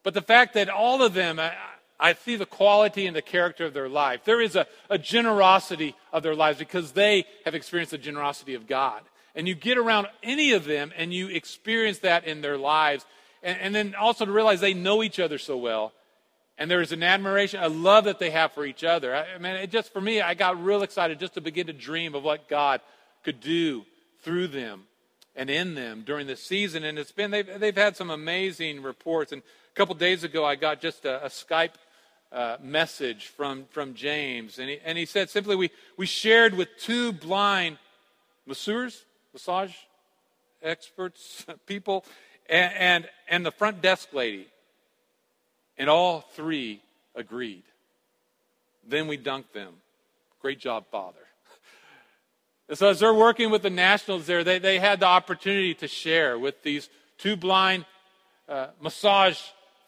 But 0.04 0.14
the 0.14 0.22
fact 0.22 0.54
that 0.56 0.70
all 0.70 1.02
of 1.02 1.14
them, 1.14 1.40
I, 1.40 1.54
I 2.00 2.14
see 2.14 2.36
the 2.36 2.46
quality 2.46 3.08
and 3.08 3.16
the 3.16 3.22
character 3.22 3.66
of 3.66 3.74
their 3.74 3.90
life. 3.90 4.22
There 4.26 4.42
is 4.42 4.56
a, 4.56 4.68
a 4.90 4.98
generosity 4.98 5.96
of 6.12 6.24
their 6.24 6.36
lives 6.36 6.60
because 6.60 6.92
they 6.92 7.26
have 7.46 7.56
experienced 7.56 7.92
the 7.92 7.98
generosity 7.98 8.56
of 8.56 8.68
God. 8.68 9.02
And 9.36 9.48
you 9.48 9.56
get 9.56 9.78
around 9.78 10.08
any 10.24 10.52
of 10.54 10.66
them 10.66 10.92
and 10.98 11.14
you 11.14 11.28
experience 11.28 12.00
that 12.00 12.26
in 12.26 12.42
their 12.42 12.58
lives. 12.58 13.06
And, 13.44 13.60
and 13.60 13.76
then 13.76 13.96
also 13.96 14.26
to 14.26 14.32
realize 14.32 14.62
they 14.62 14.74
know 14.74 15.04
each 15.04 15.20
other 15.20 15.38
so 15.38 15.58
well 15.58 15.94
And 16.58 16.72
there 16.72 16.82
is 16.82 16.92
an 16.92 17.04
admiration, 17.04 17.62
a 17.62 17.68
love 17.68 18.06
that 18.06 18.18
they 18.18 18.30
have 18.30 18.54
for 18.54 18.66
each 18.66 18.84
other. 18.84 19.14
I 19.14 19.38
mean, 19.38 19.56
it 19.56 19.72
just 19.72 19.92
for 19.92 20.00
me, 20.00 20.22
I 20.22 20.34
got 20.36 20.64
real 20.64 20.84
excited 20.84 21.20
just 21.20 21.34
to 21.34 21.42
begin 21.42 21.68
to 21.68 21.74
dream 21.74 22.16
of 22.16 22.24
what 22.24 22.48
God 22.48 22.80
could 23.24 23.42
do 23.42 23.84
through 24.22 24.48
them 24.48 24.84
and 25.36 25.50
in 25.50 25.76
them 25.76 26.04
during 26.06 26.28
this 26.28 26.42
season. 26.42 26.84
And 26.86 26.98
it's 26.98 27.12
been, 27.12 27.32
they've, 27.32 27.60
they've 27.60 27.76
had 27.76 27.98
some 27.98 28.10
amazing 28.10 28.82
reports. 28.82 29.34
And 29.34 29.42
a 29.42 29.76
couple 29.76 29.96
days 29.96 30.24
ago, 30.24 30.46
I 30.46 30.56
got 30.56 30.80
just 30.80 31.04
a, 31.04 31.26
a 31.26 31.28
Skype 31.28 31.74
uh, 32.32 32.58
message 32.62 33.28
from, 33.28 33.66
from 33.72 33.94
James. 33.94 34.58
And 34.58 34.70
he, 34.70 34.80
and 34.86 34.98
he 34.98 35.06
said 35.06 35.30
simply, 35.30 35.56
we, 35.58 35.72
we 35.98 36.06
shared 36.06 36.54
with 36.54 36.70
two 36.80 37.12
blind 37.12 37.78
masseurs, 38.46 39.04
massage 39.34 39.74
experts, 40.64 41.46
people, 41.66 42.06
and, 42.50 42.74
and, 42.74 43.10
and 43.28 43.46
the 43.46 43.52
front 43.52 43.82
desk 43.82 44.14
lady. 44.14 44.48
And 45.78 45.90
all 45.90 46.22
three 46.22 46.82
agreed. 47.16 47.64
Then 48.88 49.08
we 49.08 49.18
dunked 49.18 49.52
them. 49.54 49.74
Great 50.42 50.60
job, 50.60 50.86
Father. 50.92 51.18
And 52.68 52.76
so, 52.76 52.90
as 52.90 53.00
they're 53.00 53.14
working 53.14 53.52
with 53.52 53.62
the 53.62 53.70
nationals 53.70 54.26
there, 54.26 54.44
they, 54.44 54.58
they 54.58 54.80
had 54.80 55.00
the 55.00 55.06
opportunity 55.06 55.76
to 55.76 55.88
share 55.88 56.40
with 56.40 56.64
these 56.64 56.90
two 57.20 57.36
blind 57.36 57.86
uh, 58.50 58.70
massage 58.82 59.40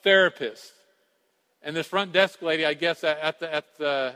therapists. 0.05 0.73
And 1.63 1.75
this 1.75 1.87
front 1.87 2.13
desk 2.13 2.43
lady, 2.43 2.65
I 2.65 2.75
guess, 2.75 3.03
at 3.03 3.39
the, 3.39 3.51
at, 3.51 3.77
the, 3.79 4.13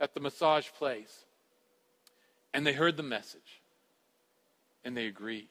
at 0.00 0.14
the 0.14 0.20
massage 0.20 0.68
place. 0.76 1.24
And 2.52 2.66
they 2.66 2.72
heard 2.72 2.96
the 2.96 3.04
message. 3.04 3.60
And 4.84 4.96
they 4.96 5.06
agreed. 5.06 5.46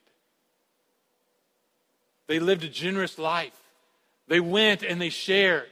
They 2.27 2.39
lived 2.39 2.63
a 2.63 2.69
generous 2.69 3.17
life. 3.17 3.60
They 4.27 4.39
went 4.39 4.83
and 4.83 5.01
they 5.01 5.09
shared. 5.09 5.67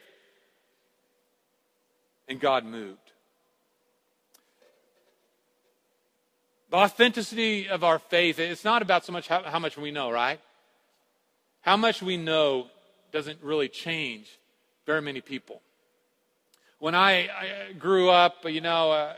And 2.28 2.40
God 2.40 2.66
moved. 2.66 2.98
The 6.70 6.78
authenticity 6.78 7.68
of 7.68 7.84
our 7.84 7.98
faith, 7.98 8.38
it's 8.38 8.64
not 8.64 8.84
about 8.84 9.04
so 9.04 9.12
much 9.12 9.28
how, 9.28 9.42
how, 9.42 9.58
much 9.58 9.76
we 9.76 9.90
know, 9.90 10.12
right? 10.12 10.40
How 11.62 11.78
much 11.78 12.04
we 12.04 12.16
know 12.16 12.68
doesn't 13.12 13.40
really 13.42 13.70
change 13.70 14.28
very 14.86 15.02
many 15.02 15.22
people. 15.22 15.62
When 16.78 16.96
I, 16.96 17.28
I 17.28 17.74
grew 17.74 18.10
up, 18.10 18.46
you 18.46 18.62
know, 18.62 18.92
uh, 18.92 19.14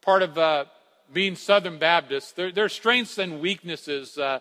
part 0.00 0.22
of 0.22 0.38
uh, 0.38 0.64
being 1.12 1.36
Southern 1.36 1.78
Baptist, 1.78 2.36
there, 2.36 2.52
there, 2.52 2.64
are 2.64 2.68
strengths 2.68 3.18
and 3.18 3.40
weaknesses 3.40 4.16
uh, 4.16 4.40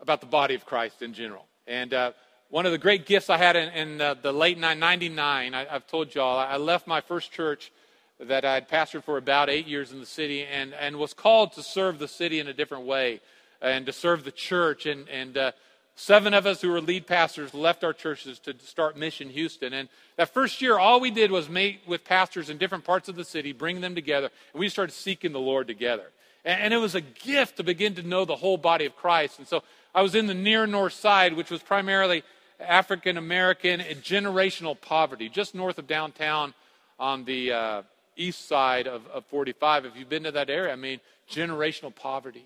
about 0.00 0.20
the 0.20 0.26
body 0.26 0.54
of 0.54 0.66
Christ 0.66 1.02
in 1.02 1.12
general. 1.12 1.46
And 1.66 1.92
uh, 1.94 2.12
one 2.50 2.66
of 2.66 2.72
the 2.72 2.78
great 2.78 3.06
gifts 3.06 3.30
I 3.30 3.38
had 3.38 3.54
in, 3.54 3.68
in 3.68 4.00
uh, 4.00 4.14
the 4.14 4.32
late 4.32 4.58
99, 4.58 5.54
I, 5.54 5.64
have 5.66 5.86
told 5.86 6.12
y'all, 6.14 6.36
I 6.36 6.56
left 6.56 6.86
my 6.86 7.00
first 7.00 7.30
church 7.30 7.70
that 8.18 8.44
I 8.44 8.54
had 8.54 8.68
pastored 8.68 9.04
for 9.04 9.16
about 9.16 9.48
eight 9.48 9.68
years 9.68 9.92
in 9.92 10.00
the 10.00 10.06
city 10.06 10.44
and, 10.44 10.74
and 10.74 10.96
was 10.96 11.14
called 11.14 11.52
to 11.52 11.62
serve 11.62 12.00
the 12.00 12.08
city 12.08 12.40
in 12.40 12.48
a 12.48 12.52
different 12.52 12.86
way 12.86 13.20
and 13.62 13.86
to 13.86 13.92
serve 13.92 14.24
the 14.24 14.32
church. 14.32 14.84
And, 14.84 15.08
and 15.08 15.38
uh, 15.38 15.52
seven 15.94 16.34
of 16.34 16.44
us 16.44 16.60
who 16.60 16.70
were 16.70 16.80
lead 16.80 17.06
pastors 17.06 17.54
left 17.54 17.84
our 17.84 17.92
churches 17.92 18.40
to 18.40 18.54
start 18.58 18.96
Mission 18.96 19.30
Houston. 19.30 19.72
And 19.72 19.88
that 20.16 20.34
first 20.34 20.60
year, 20.60 20.76
all 20.76 20.98
we 20.98 21.12
did 21.12 21.30
was 21.30 21.48
meet 21.48 21.80
with 21.86 22.04
pastors 22.04 22.50
in 22.50 22.58
different 22.58 22.82
parts 22.82 23.08
of 23.08 23.14
the 23.14 23.24
city, 23.24 23.52
bring 23.52 23.80
them 23.80 23.94
together, 23.94 24.28
and 24.52 24.60
we 24.60 24.68
started 24.68 24.92
seeking 24.92 25.30
the 25.30 25.38
Lord 25.38 25.68
together. 25.68 26.10
And, 26.44 26.60
and 26.62 26.74
it 26.74 26.78
was 26.78 26.96
a 26.96 27.00
gift 27.00 27.58
to 27.58 27.62
begin 27.62 27.94
to 27.94 28.02
know 28.02 28.24
the 28.24 28.36
whole 28.36 28.58
body 28.58 28.86
of 28.86 28.96
Christ. 28.96 29.38
And 29.38 29.46
so 29.46 29.62
I 29.94 30.02
was 30.02 30.16
in 30.16 30.26
the 30.26 30.34
near 30.34 30.66
north 30.66 30.94
side, 30.94 31.34
which 31.34 31.50
was 31.50 31.62
primarily 31.62 32.24
African 32.60 33.16
American 33.16 33.80
and 33.80 34.02
generational 34.02 34.80
poverty, 34.80 35.28
just 35.28 35.54
north 35.54 35.78
of 35.78 35.86
downtown 35.86 36.54
on 36.98 37.24
the. 37.24 37.52
Uh, 37.52 37.82
east 38.20 38.46
side 38.46 38.86
of, 38.86 39.06
of 39.08 39.24
45. 39.26 39.86
If 39.86 39.96
you've 39.96 40.08
been 40.08 40.24
to 40.24 40.32
that 40.32 40.50
area, 40.50 40.72
I 40.72 40.76
mean, 40.76 41.00
generational 41.30 41.94
poverty. 41.94 42.44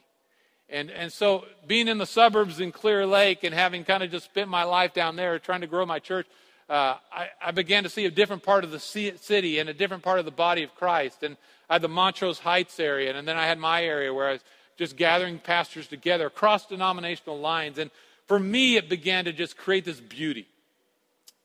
And, 0.70 0.90
and 0.90 1.12
so 1.12 1.44
being 1.66 1.88
in 1.88 1.98
the 1.98 2.06
suburbs 2.06 2.60
in 2.60 2.72
Clear 2.72 3.06
Lake 3.06 3.44
and 3.44 3.54
having 3.54 3.84
kind 3.84 4.02
of 4.02 4.10
just 4.10 4.26
spent 4.26 4.48
my 4.48 4.64
life 4.64 4.94
down 4.94 5.16
there 5.16 5.38
trying 5.38 5.60
to 5.60 5.66
grow 5.66 5.84
my 5.84 5.98
church, 5.98 6.26
uh, 6.70 6.96
I, 7.12 7.28
I, 7.44 7.50
began 7.50 7.82
to 7.82 7.90
see 7.90 8.06
a 8.06 8.10
different 8.10 8.42
part 8.42 8.64
of 8.64 8.70
the 8.70 8.80
city 8.80 9.58
and 9.58 9.68
a 9.68 9.74
different 9.74 10.02
part 10.02 10.18
of 10.18 10.24
the 10.24 10.30
body 10.30 10.62
of 10.62 10.74
Christ. 10.74 11.22
And 11.22 11.36
I 11.68 11.74
had 11.74 11.82
the 11.82 11.88
Montrose 11.88 12.38
Heights 12.38 12.80
area, 12.80 13.14
and 13.14 13.28
then 13.28 13.36
I 13.36 13.44
had 13.44 13.58
my 13.58 13.84
area 13.84 14.14
where 14.14 14.28
I 14.28 14.32
was 14.32 14.40
just 14.78 14.96
gathering 14.96 15.38
pastors 15.38 15.86
together 15.86 16.26
across 16.26 16.64
denominational 16.64 17.38
lines. 17.38 17.76
And 17.76 17.90
for 18.26 18.38
me, 18.38 18.76
it 18.76 18.88
began 18.88 19.24
to 19.26 19.32
just 19.32 19.56
create 19.56 19.84
this 19.84 20.00
beauty. 20.00 20.46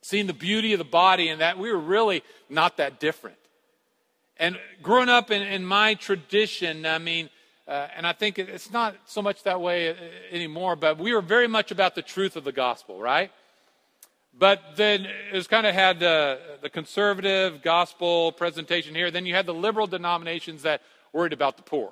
Seeing 0.02 0.28
the 0.28 0.34
beauty 0.34 0.74
of 0.74 0.80
the 0.80 0.86
body 0.86 1.30
and 1.30 1.42
that 1.42 1.58
we 1.58 1.72
were 1.72 1.80
really 1.80 2.24
not 2.50 2.78
that 2.78 3.00
different. 3.00 3.38
And 4.38 4.58
growing 4.82 5.10
up 5.10 5.32
in, 5.32 5.42
in 5.42 5.66
my 5.66 5.96
tradition, 5.96 6.86
I 6.86 6.98
mean, 6.98 7.30
uh, 7.68 7.88
and 7.96 8.08
I 8.08 8.14
think 8.14 8.40
it's 8.40 8.72
not 8.72 8.96
so 9.06 9.22
much 9.22 9.44
that 9.44 9.60
way 9.60 9.90
uh, 9.90 9.96
anymore, 10.32 10.76
but 10.76 10.98
we 10.98 11.14
were 11.14 11.22
very 11.22 11.48
much 11.48 11.72
about 11.72 11.94
the 11.94 12.02
truth 12.02 12.36
of 12.36 12.44
the 12.44 12.54
gospel, 12.54 13.00
right? 13.00 13.32
But 14.38 14.62
then 14.78 15.06
it 15.06 15.36
was 15.36 15.48
kind 15.48 15.68
of 15.68 15.76
had 15.76 16.02
uh, 16.02 16.38
the 16.62 16.70
conservative 16.70 17.62
gospel 17.62 18.32
presentation 18.32 18.96
here. 18.96 19.12
Then 19.12 19.26
you 19.26 19.36
had 19.36 19.46
the 19.46 19.54
liberal 19.54 19.86
denominations 19.86 20.62
that 20.62 20.82
worried 21.12 21.34
about 21.34 21.58
the 21.58 21.64
poor. 21.64 21.92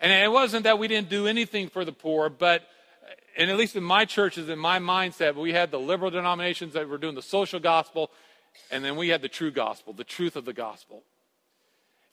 And 0.00 0.12
it 0.12 0.30
wasn't 0.30 0.64
that 0.64 0.78
we 0.78 0.88
didn't 0.88 1.08
do 1.08 1.26
anything 1.26 1.68
for 1.68 1.84
the 1.84 1.92
poor, 1.92 2.28
but, 2.28 2.62
and 3.36 3.50
at 3.50 3.56
least 3.56 3.76
in 3.76 3.84
my 3.84 4.04
churches, 4.04 4.48
in 4.48 4.58
my 4.58 4.78
mindset, 4.78 5.34
we 5.34 5.52
had 5.52 5.70
the 5.70 5.78
liberal 5.78 6.10
denominations 6.10 6.72
that 6.72 6.88
were 6.88 6.98
doing 6.98 7.14
the 7.14 7.22
social 7.22 7.60
gospel, 7.60 8.10
and 8.70 8.84
then 8.84 8.96
we 8.96 9.08
had 9.08 9.22
the 9.22 9.28
true 9.28 9.50
gospel, 9.50 9.92
the 9.92 10.04
truth 10.04 10.36
of 10.36 10.44
the 10.44 10.52
gospel. 10.52 11.02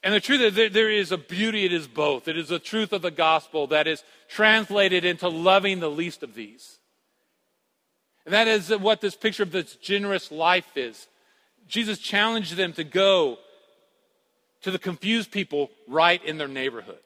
And 0.03 0.13
the 0.13 0.19
truth 0.19 0.41
is, 0.41 0.73
there 0.73 0.91
is 0.91 1.13
a 1.13 1.17
beauty, 1.17 1.63
it 1.63 1.71
is 1.71 1.87
both. 1.87 2.27
It 2.27 2.37
is 2.37 2.49
the 2.49 2.59
truth 2.59 2.91
of 2.91 3.01
the 3.01 3.11
gospel 3.11 3.67
that 3.67 3.87
is 3.87 4.03
translated 4.27 5.05
into 5.05 5.29
loving 5.29 5.79
the 5.79 5.89
least 5.89 6.23
of 6.23 6.35
these. 6.35 6.79
And 8.25 8.33
that 8.33 8.49
is 8.49 8.69
what 8.69 8.99
this 8.99 9.15
picture 9.15 9.43
of 9.43 9.51
this 9.51 9.75
generous 9.77 10.29
life 10.29 10.75
is. 10.75 11.07
Jesus 11.69 11.99
challenged 11.99 12.57
them 12.57 12.73
to 12.73 12.83
go 12.83 13.37
to 14.63 14.71
the 14.71 14.79
confused 14.79 15.31
people 15.31 15.71
right 15.87 16.23
in 16.23 16.37
their 16.37 16.49
neighborhood. 16.49 16.99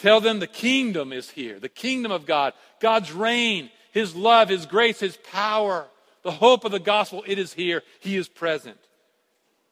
Tell 0.00 0.20
them 0.20 0.38
the 0.38 0.46
kingdom 0.46 1.12
is 1.12 1.28
here, 1.28 1.60
the 1.60 1.68
kingdom 1.68 2.10
of 2.10 2.24
God, 2.24 2.54
God's 2.80 3.12
reign, 3.12 3.70
His 3.92 4.16
love, 4.16 4.48
His 4.48 4.64
grace, 4.64 4.98
His 4.98 5.18
power, 5.18 5.86
the 6.22 6.30
hope 6.30 6.64
of 6.64 6.72
the 6.72 6.78
gospel. 6.78 7.22
It 7.26 7.38
is 7.38 7.52
here. 7.52 7.82
He 8.00 8.16
is 8.16 8.26
present. 8.26 8.78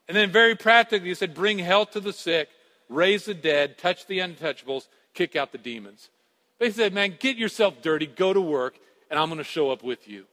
And 0.07 0.17
then, 0.17 0.31
very 0.31 0.55
practically, 0.55 1.09
he 1.09 1.15
said, 1.15 1.35
Bring 1.35 1.59
health 1.59 1.93
to 1.93 2.01
the 2.01 2.13
sick, 2.13 2.49
raise 2.91 3.25
the 3.25 3.35
dead, 3.35 3.79
touch 3.79 4.07
the 4.07 4.19
untouchables, 4.19 4.89
kick 5.15 5.35
out 5.35 5.53
the 5.53 5.59
demons. 5.59 6.11
They 6.59 6.71
said, 6.71 6.93
Man, 6.93 7.17
get 7.19 7.37
yourself 7.37 7.81
dirty, 7.81 8.07
go 8.07 8.33
to 8.35 8.41
work, 8.41 8.79
and 9.11 9.19
I'm 9.19 9.29
going 9.29 9.39
to 9.39 9.45
show 9.45 9.71
up 9.71 9.83
with 9.83 10.09
you. 10.09 10.27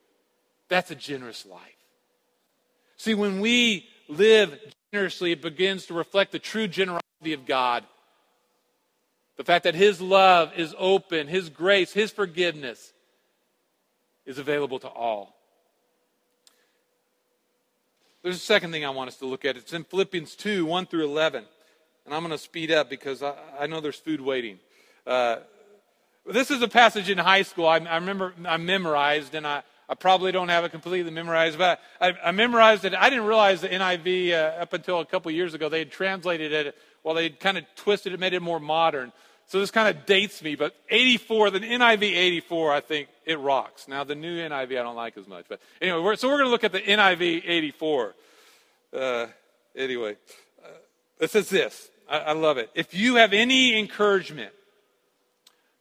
That's 0.67 0.91
a 0.91 0.95
generous 0.95 1.45
life. 1.45 1.61
See, 2.97 3.13
when 3.13 3.39
we 3.39 3.87
live 4.09 4.57
generously, 4.91 5.31
it 5.31 5.41
begins 5.41 5.85
to 5.85 5.93
reflect 5.93 6.33
the 6.33 6.39
true 6.39 6.67
generosity 6.67 7.33
of 7.33 7.45
God. 7.45 7.85
The 9.37 9.43
fact 9.43 9.63
that 9.65 9.75
His 9.75 10.01
love 10.01 10.51
is 10.55 10.73
open, 10.77 11.27
His 11.27 11.49
grace, 11.49 11.91
His 11.91 12.11
forgiveness 12.11 12.93
is 14.25 14.37
available 14.37 14.79
to 14.79 14.87
all. 14.87 15.35
There's 18.23 18.37
a 18.37 18.39
second 18.39 18.71
thing 18.71 18.83
I 18.83 18.89
want 18.89 19.09
us 19.09 19.17
to 19.17 19.27
look 19.27 19.45
at. 19.45 19.55
It's 19.55 19.73
in 19.73 19.83
Philippians 19.83 20.35
2 20.35 20.65
1 20.65 20.87
through 20.87 21.05
11. 21.05 21.45
And 22.05 22.13
I'm 22.13 22.21
going 22.21 22.31
to 22.31 22.37
speed 22.37 22.71
up 22.71 22.89
because 22.89 23.21
I, 23.21 23.35
I 23.59 23.67
know 23.67 23.81
there's 23.81 23.99
food 23.99 24.21
waiting. 24.21 24.59
Uh, 25.05 25.37
this 26.25 26.49
is 26.49 26.61
a 26.61 26.67
passage 26.67 27.09
in 27.09 27.19
high 27.19 27.43
school 27.43 27.67
I, 27.67 27.77
I 27.77 27.95
remember 27.95 28.33
I 28.45 28.57
memorized, 28.57 29.35
and 29.35 29.45
I, 29.45 29.61
I 29.87 29.93
probably 29.93 30.31
don't 30.31 30.49
have 30.49 30.63
it 30.63 30.71
completely 30.71 31.11
memorized, 31.11 31.59
but 31.59 31.79
I, 32.01 32.13
I 32.23 32.31
memorized 32.31 32.85
it. 32.85 32.95
I 32.95 33.11
didn't 33.11 33.25
realize 33.25 33.61
the 33.61 33.69
NIV 33.69 34.31
uh, 34.31 34.61
up 34.61 34.73
until 34.73 35.01
a 35.01 35.05
couple 35.05 35.29
years 35.31 35.53
ago. 35.53 35.69
They 35.69 35.79
had 35.79 35.91
translated 35.91 36.51
it, 36.51 36.75
well, 37.05 37.13
they 37.13 37.29
kind 37.29 37.57
of 37.57 37.63
twisted 37.75 38.13
it, 38.13 38.19
made 38.19 38.33
it 38.33 38.41
more 38.41 38.59
modern. 38.59 39.13
So 39.45 39.59
this 39.59 39.69
kind 39.69 39.95
of 39.95 40.07
dates 40.07 40.41
me, 40.41 40.55
but 40.55 40.75
84, 40.89 41.51
the 41.51 41.59
NIV 41.59 42.01
84, 42.01 42.73
I 42.73 42.81
think 42.81 43.09
it 43.25 43.39
rocks. 43.39 43.87
Now, 43.87 44.03
the 44.03 44.15
new 44.15 44.39
NIV 44.39 44.71
I 44.71 44.83
don't 44.83 44.95
like 44.95 45.15
as 45.15 45.27
much. 45.27 45.45
But 45.47 45.61
anyway, 45.79 45.99
we're, 46.01 46.15
so 46.15 46.27
we're 46.27 46.39
going 46.39 46.47
to 46.47 46.51
look 46.51 46.63
at 46.63 46.71
the 46.71 46.81
NIV 46.81 47.43
84. 47.45 48.15
Uh, 48.91 49.27
anyway, 49.75 50.17
uh, 50.63 50.69
it 51.19 51.29
says 51.29 51.47
this. 51.47 51.91
I, 52.09 52.17
I 52.17 52.31
love 52.31 52.57
it. 52.57 52.71
If 52.73 52.95
you 52.95 53.15
have 53.17 53.33
any 53.33 53.77
encouragement 53.77 54.51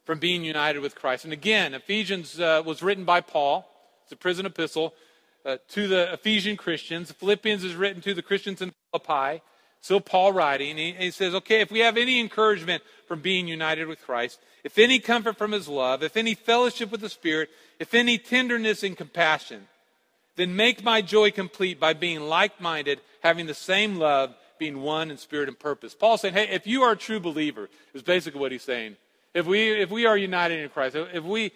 from 0.05 0.19
being 0.19 0.43
united 0.43 0.81
with 0.81 0.93
Christ, 0.93 1.23
and 1.23 1.33
again, 1.33 1.73
Ephesians 1.73 2.39
uh, 2.39 2.61
was 2.63 2.83
written 2.83 3.03
by 3.03 3.21
Paul, 3.21 3.67
it's 4.03 4.11
a 4.11 4.15
prison 4.15 4.45
epistle 4.45 4.93
uh, 5.43 5.57
to 5.69 5.87
the 5.87 6.13
Ephesian 6.13 6.55
Christians. 6.55 7.11
Philippians 7.11 7.63
is 7.63 7.73
written 7.73 7.99
to 8.03 8.13
the 8.13 8.21
Christians 8.21 8.61
in 8.61 8.71
Philippi. 8.91 9.41
Still 9.85 10.01
Paul 10.01 10.33
writing. 10.33 10.77
He, 10.77 10.93
he 10.93 11.11
says, 11.11 11.35
okay, 11.35 11.61
if 11.61 11.69
we 11.69 11.77
have 11.81 11.95
any 11.95 12.19
encouragement 12.19 12.81
from 13.07 13.21
being 13.21 13.47
united 13.47 13.87
with 13.87 14.01
Christ, 14.01 14.39
if 14.63 14.79
any 14.79 14.97
comfort 14.97 15.37
from 15.37 15.51
his 15.51 15.67
love, 15.67 16.01
if 16.01 16.17
any 16.17 16.33
fellowship 16.33 16.89
with 16.91 17.01
the 17.01 17.07
Spirit, 17.07 17.51
if 17.77 17.93
any 17.93 18.17
tenderness 18.17 18.81
and 18.81 18.97
compassion, 18.97 19.67
Then 20.35 20.55
make 20.55 20.83
my 20.83 21.01
joy 21.01 21.31
complete 21.31 21.79
by 21.79 21.93
being 21.93 22.21
like 22.21 22.59
minded, 22.59 22.99
having 23.21 23.45
the 23.45 23.53
same 23.53 23.97
love, 23.97 24.35
being 24.57 24.81
one 24.81 25.11
in 25.11 25.17
spirit 25.17 25.47
and 25.47 25.57
purpose. 25.57 25.93
Paul's 25.93 26.21
saying, 26.21 26.33
hey, 26.33 26.49
if 26.49 26.67
you 26.67 26.83
are 26.83 26.91
a 26.91 26.97
true 26.97 27.19
believer, 27.19 27.69
is 27.93 28.01
basically 28.01 28.39
what 28.39 28.51
he's 28.51 28.63
saying. 28.63 28.97
If 29.33 29.45
we, 29.45 29.71
if 29.71 29.89
we 29.91 30.05
are 30.05 30.17
united 30.17 30.59
in 30.59 30.69
Christ, 30.69 30.95
if 30.95 31.23
we, 31.23 31.51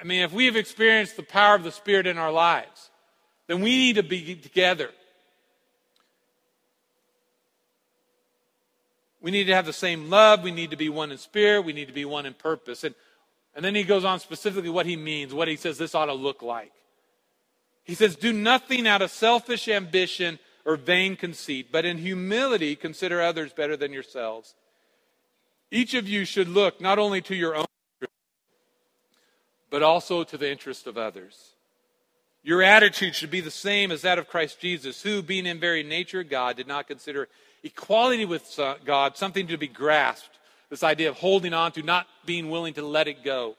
I 0.00 0.04
mean, 0.04 0.22
if 0.22 0.32
we 0.32 0.46
have 0.46 0.56
experienced 0.56 1.16
the 1.16 1.22
power 1.22 1.54
of 1.54 1.64
the 1.64 1.72
Spirit 1.72 2.06
in 2.06 2.18
our 2.18 2.32
lives, 2.32 2.90
then 3.46 3.60
we 3.60 3.70
need 3.70 3.96
to 3.96 4.02
be 4.02 4.34
together. 4.36 4.90
We 9.26 9.32
need 9.32 9.48
to 9.48 9.54
have 9.56 9.66
the 9.66 9.72
same 9.72 10.08
love. 10.08 10.44
We 10.44 10.52
need 10.52 10.70
to 10.70 10.76
be 10.76 10.88
one 10.88 11.10
in 11.10 11.18
spirit. 11.18 11.62
We 11.62 11.72
need 11.72 11.88
to 11.88 11.92
be 11.92 12.04
one 12.04 12.26
in 12.26 12.34
purpose. 12.34 12.84
And, 12.84 12.94
and 13.56 13.64
then 13.64 13.74
he 13.74 13.82
goes 13.82 14.04
on 14.04 14.20
specifically 14.20 14.70
what 14.70 14.86
he 14.86 14.94
means, 14.94 15.34
what 15.34 15.48
he 15.48 15.56
says 15.56 15.78
this 15.78 15.96
ought 15.96 16.06
to 16.06 16.12
look 16.12 16.42
like. 16.42 16.70
He 17.82 17.96
says, 17.96 18.14
Do 18.14 18.32
nothing 18.32 18.86
out 18.86 19.02
of 19.02 19.10
selfish 19.10 19.66
ambition 19.66 20.38
or 20.64 20.76
vain 20.76 21.16
conceit, 21.16 21.72
but 21.72 21.84
in 21.84 21.98
humility 21.98 22.76
consider 22.76 23.20
others 23.20 23.52
better 23.52 23.76
than 23.76 23.92
yourselves. 23.92 24.54
Each 25.72 25.94
of 25.94 26.08
you 26.08 26.24
should 26.24 26.46
look 26.46 26.80
not 26.80 27.00
only 27.00 27.20
to 27.22 27.34
your 27.34 27.56
own 27.56 27.66
interest, 27.96 28.14
but 29.70 29.82
also 29.82 30.22
to 30.22 30.38
the 30.38 30.48
interest 30.48 30.86
of 30.86 30.96
others. 30.96 31.54
Your 32.44 32.62
attitude 32.62 33.16
should 33.16 33.32
be 33.32 33.40
the 33.40 33.50
same 33.50 33.90
as 33.90 34.02
that 34.02 34.20
of 34.20 34.28
Christ 34.28 34.60
Jesus, 34.60 35.02
who, 35.02 35.20
being 35.20 35.46
in 35.46 35.58
very 35.58 35.82
nature 35.82 36.22
God, 36.22 36.56
did 36.56 36.68
not 36.68 36.86
consider 36.86 37.28
equality 37.66 38.24
with 38.24 38.58
uh, 38.58 38.76
God 38.84 39.16
something 39.16 39.46
to 39.48 39.58
be 39.58 39.68
grasped. 39.68 40.30
This 40.70 40.82
idea 40.82 41.08
of 41.08 41.16
holding 41.16 41.54
on 41.54 41.72
to, 41.72 41.82
not 41.82 42.06
being 42.24 42.50
willing 42.50 42.74
to 42.74 42.82
let 42.82 43.06
it 43.08 43.22
go 43.22 43.56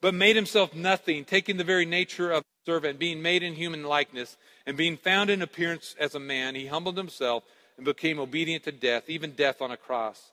but 0.00 0.14
made 0.14 0.36
himself 0.36 0.74
nothing, 0.74 1.24
taking 1.24 1.56
the 1.56 1.64
very 1.64 1.84
nature 1.84 2.30
of 2.30 2.42
a 2.42 2.70
servant, 2.70 2.98
being 2.98 3.22
made 3.22 3.42
in 3.42 3.54
human 3.54 3.82
likeness, 3.82 4.36
and 4.66 4.76
being 4.76 4.96
found 4.96 5.30
in 5.30 5.42
appearance 5.42 5.94
as 5.98 6.14
a 6.14 6.20
man, 6.20 6.54
he 6.54 6.66
humbled 6.66 6.96
himself 6.96 7.42
and 7.76 7.84
became 7.84 8.18
obedient 8.18 8.62
to 8.62 8.70
death, 8.72 9.02
even 9.08 9.32
death 9.32 9.60
on 9.60 9.70
a 9.70 9.76
cross. 9.76 10.30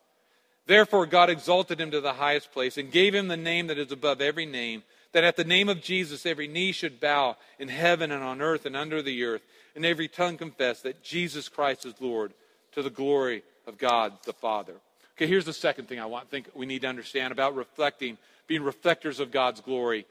Therefore, 0.66 1.06
God 1.06 1.30
exalted 1.30 1.82
him 1.82 1.92
to 1.92 2.02
the 2.02 2.14
highest 2.14 2.52
place 2.52 2.78
and 2.78 2.92
gave 2.92 3.14
him 3.14 3.28
the 3.28 3.36
name 3.36 3.68
that 3.68 3.78
is 3.78 3.92
above 3.92 4.22
every 4.22 4.46
name, 4.46 4.84
that 5.12 5.24
at 5.24 5.36
the 5.36 5.44
name 5.44 5.70
of 5.70 5.82
Jesus 5.82 6.26
every 6.26 6.48
knee 6.48 6.72
should 6.72 7.00
bow 7.00 7.36
in 7.60 7.68
heaven 7.68 8.12
and 8.12 8.24
on 8.24 8.42
earth 8.42 8.66
and 8.66 8.76
under 8.76 9.02
the 9.02 9.24
earth, 9.24 9.42
and 9.76 9.86
every 9.86 10.08
tongue 10.08 10.38
confess 10.38 10.82
that 10.82 11.04
Jesus 11.04 11.50
Christ 11.50 11.86
is 11.86 11.94
Lord 12.00 12.34
to 12.74 12.82
the 12.82 12.90
glory 12.90 13.44
of 13.68 13.78
God 13.78 14.14
the 14.26 14.34
Father. 14.34 14.76
Okay, 15.16 15.28
here's 15.28 15.46
the 15.46 15.54
second 15.54 15.88
thing 15.88 16.00
I 16.00 16.06
want 16.06 16.30
think 16.30 16.50
we 16.56 16.66
need 16.66 16.82
to 16.82 16.88
understand 16.88 17.32
about 17.32 17.56
reflecting 17.56 18.18
being 18.48 18.64
reflectors 18.64 19.20
of 19.20 19.32
God's 19.32 19.62
glory. 19.62 20.06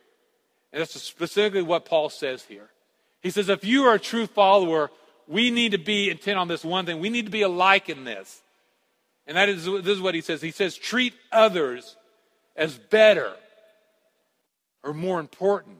And 0.72 0.80
that's 0.80 1.00
specifically 1.00 1.62
what 1.62 1.84
Paul 1.84 2.08
says 2.08 2.44
here. 2.44 2.70
He 3.20 3.30
says, 3.30 3.48
if 3.48 3.64
you 3.64 3.84
are 3.84 3.94
a 3.94 4.00
true 4.00 4.26
follower, 4.26 4.90
we 5.28 5.50
need 5.50 5.72
to 5.72 5.78
be 5.78 6.10
intent 6.10 6.38
on 6.38 6.48
this 6.48 6.64
one 6.64 6.86
thing. 6.86 6.98
We 6.98 7.10
need 7.10 7.26
to 7.26 7.30
be 7.30 7.42
alike 7.42 7.88
in 7.88 8.04
this. 8.04 8.42
And 9.26 9.36
that 9.36 9.48
is 9.48 9.64
this 9.64 9.86
is 9.86 10.00
what 10.00 10.14
he 10.14 10.20
says. 10.20 10.42
He 10.42 10.50
says, 10.50 10.76
treat 10.76 11.14
others 11.30 11.96
as 12.56 12.76
better 12.76 13.32
or 14.82 14.92
more 14.92 15.20
important 15.20 15.76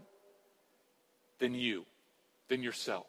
than 1.38 1.54
you, 1.54 1.84
than 2.48 2.62
yourself. 2.62 3.06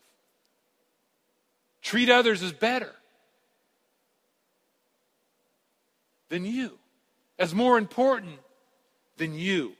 Treat 1.84 2.10
others 2.10 2.42
as 2.42 2.54
better 2.54 2.90
than 6.30 6.46
you, 6.46 6.72
as 7.38 7.54
more 7.54 7.78
important 7.78 8.40
than 9.18 9.34
you. 9.34 9.74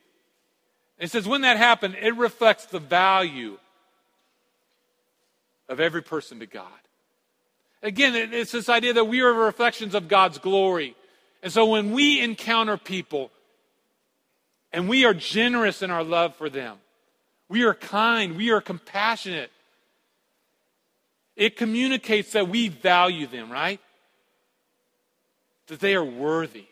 And 1.00 1.08
it 1.08 1.12
says, 1.12 1.28
when 1.28 1.42
that 1.42 1.58
happened, 1.58 1.96
it 2.00 2.16
reflects 2.16 2.66
the 2.66 2.80
value 2.80 3.58
of 5.70 5.80
every 5.80 6.04
person 6.04 6.40
to 6.40 6.46
God. 6.46 6.68
Again, 7.82 8.16
it's 8.34 8.52
this 8.52 8.70
idea 8.70 8.94
that 8.94 9.06
we 9.06 9.22
are 9.22 9.34
reflections 9.34 9.96
of 9.96 10.08
God's 10.08 10.38
glory. 10.38 10.96
And 11.42 11.52
so 11.52 11.66
when 11.66 11.92
we 11.92 12.22
encounter 12.22 12.78
people 12.78 13.32
and 14.72 14.88
we 14.88 15.06
are 15.06 15.14
generous 15.14 15.82
in 15.82 15.90
our 15.90 16.04
love 16.04 16.36
for 16.36 16.50
them, 16.50 16.78
we 17.50 17.64
are 17.64 17.74
kind, 17.74 18.38
we 18.38 18.52
are 18.52 18.62
compassionate, 18.62 19.52
it 21.36 21.58
communicates 21.58 22.34
that 22.34 22.48
we 22.48 22.70
value 22.70 23.28
them, 23.28 23.52
right? 23.52 23.80
That 25.68 25.80
they 25.80 25.96
are 25.96 26.04
worthy. 26.04 26.66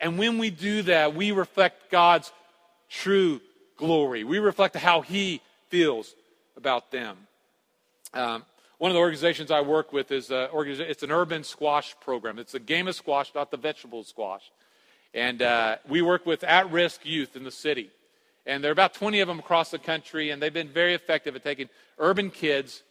And 0.00 0.18
when 0.18 0.38
we 0.38 0.50
do 0.50 0.82
that, 0.82 1.14
we 1.14 1.32
reflect 1.32 1.90
God's 1.90 2.32
true 2.88 3.40
glory. 3.76 4.24
We 4.24 4.38
reflect 4.38 4.76
how 4.76 5.00
He 5.00 5.40
feels 5.68 6.14
about 6.56 6.90
them. 6.90 7.16
Um, 8.14 8.44
one 8.78 8.90
of 8.90 8.94
the 8.94 9.00
organizations 9.00 9.50
I 9.50 9.60
work 9.60 9.92
with 9.92 10.12
is 10.12 10.30
a, 10.30 10.48
it's 10.54 11.02
an 11.02 11.10
urban 11.10 11.42
squash 11.42 11.96
program. 12.00 12.38
It's 12.38 12.54
a 12.54 12.60
game 12.60 12.86
of 12.86 12.94
squash, 12.94 13.32
not 13.34 13.50
the 13.50 13.56
vegetable 13.56 14.04
squash. 14.04 14.52
And 15.14 15.42
uh, 15.42 15.76
we 15.88 16.02
work 16.02 16.26
with 16.26 16.44
at 16.44 16.70
risk 16.70 17.04
youth 17.04 17.34
in 17.34 17.42
the 17.42 17.50
city. 17.50 17.90
And 18.46 18.62
there 18.62 18.70
are 18.70 18.72
about 18.72 18.94
20 18.94 19.20
of 19.20 19.28
them 19.28 19.40
across 19.40 19.70
the 19.70 19.78
country, 19.78 20.30
and 20.30 20.40
they've 20.40 20.52
been 20.52 20.68
very 20.68 20.94
effective 20.94 21.34
at 21.34 21.42
taking 21.42 21.68
urban 21.98 22.30
kids 22.30 22.82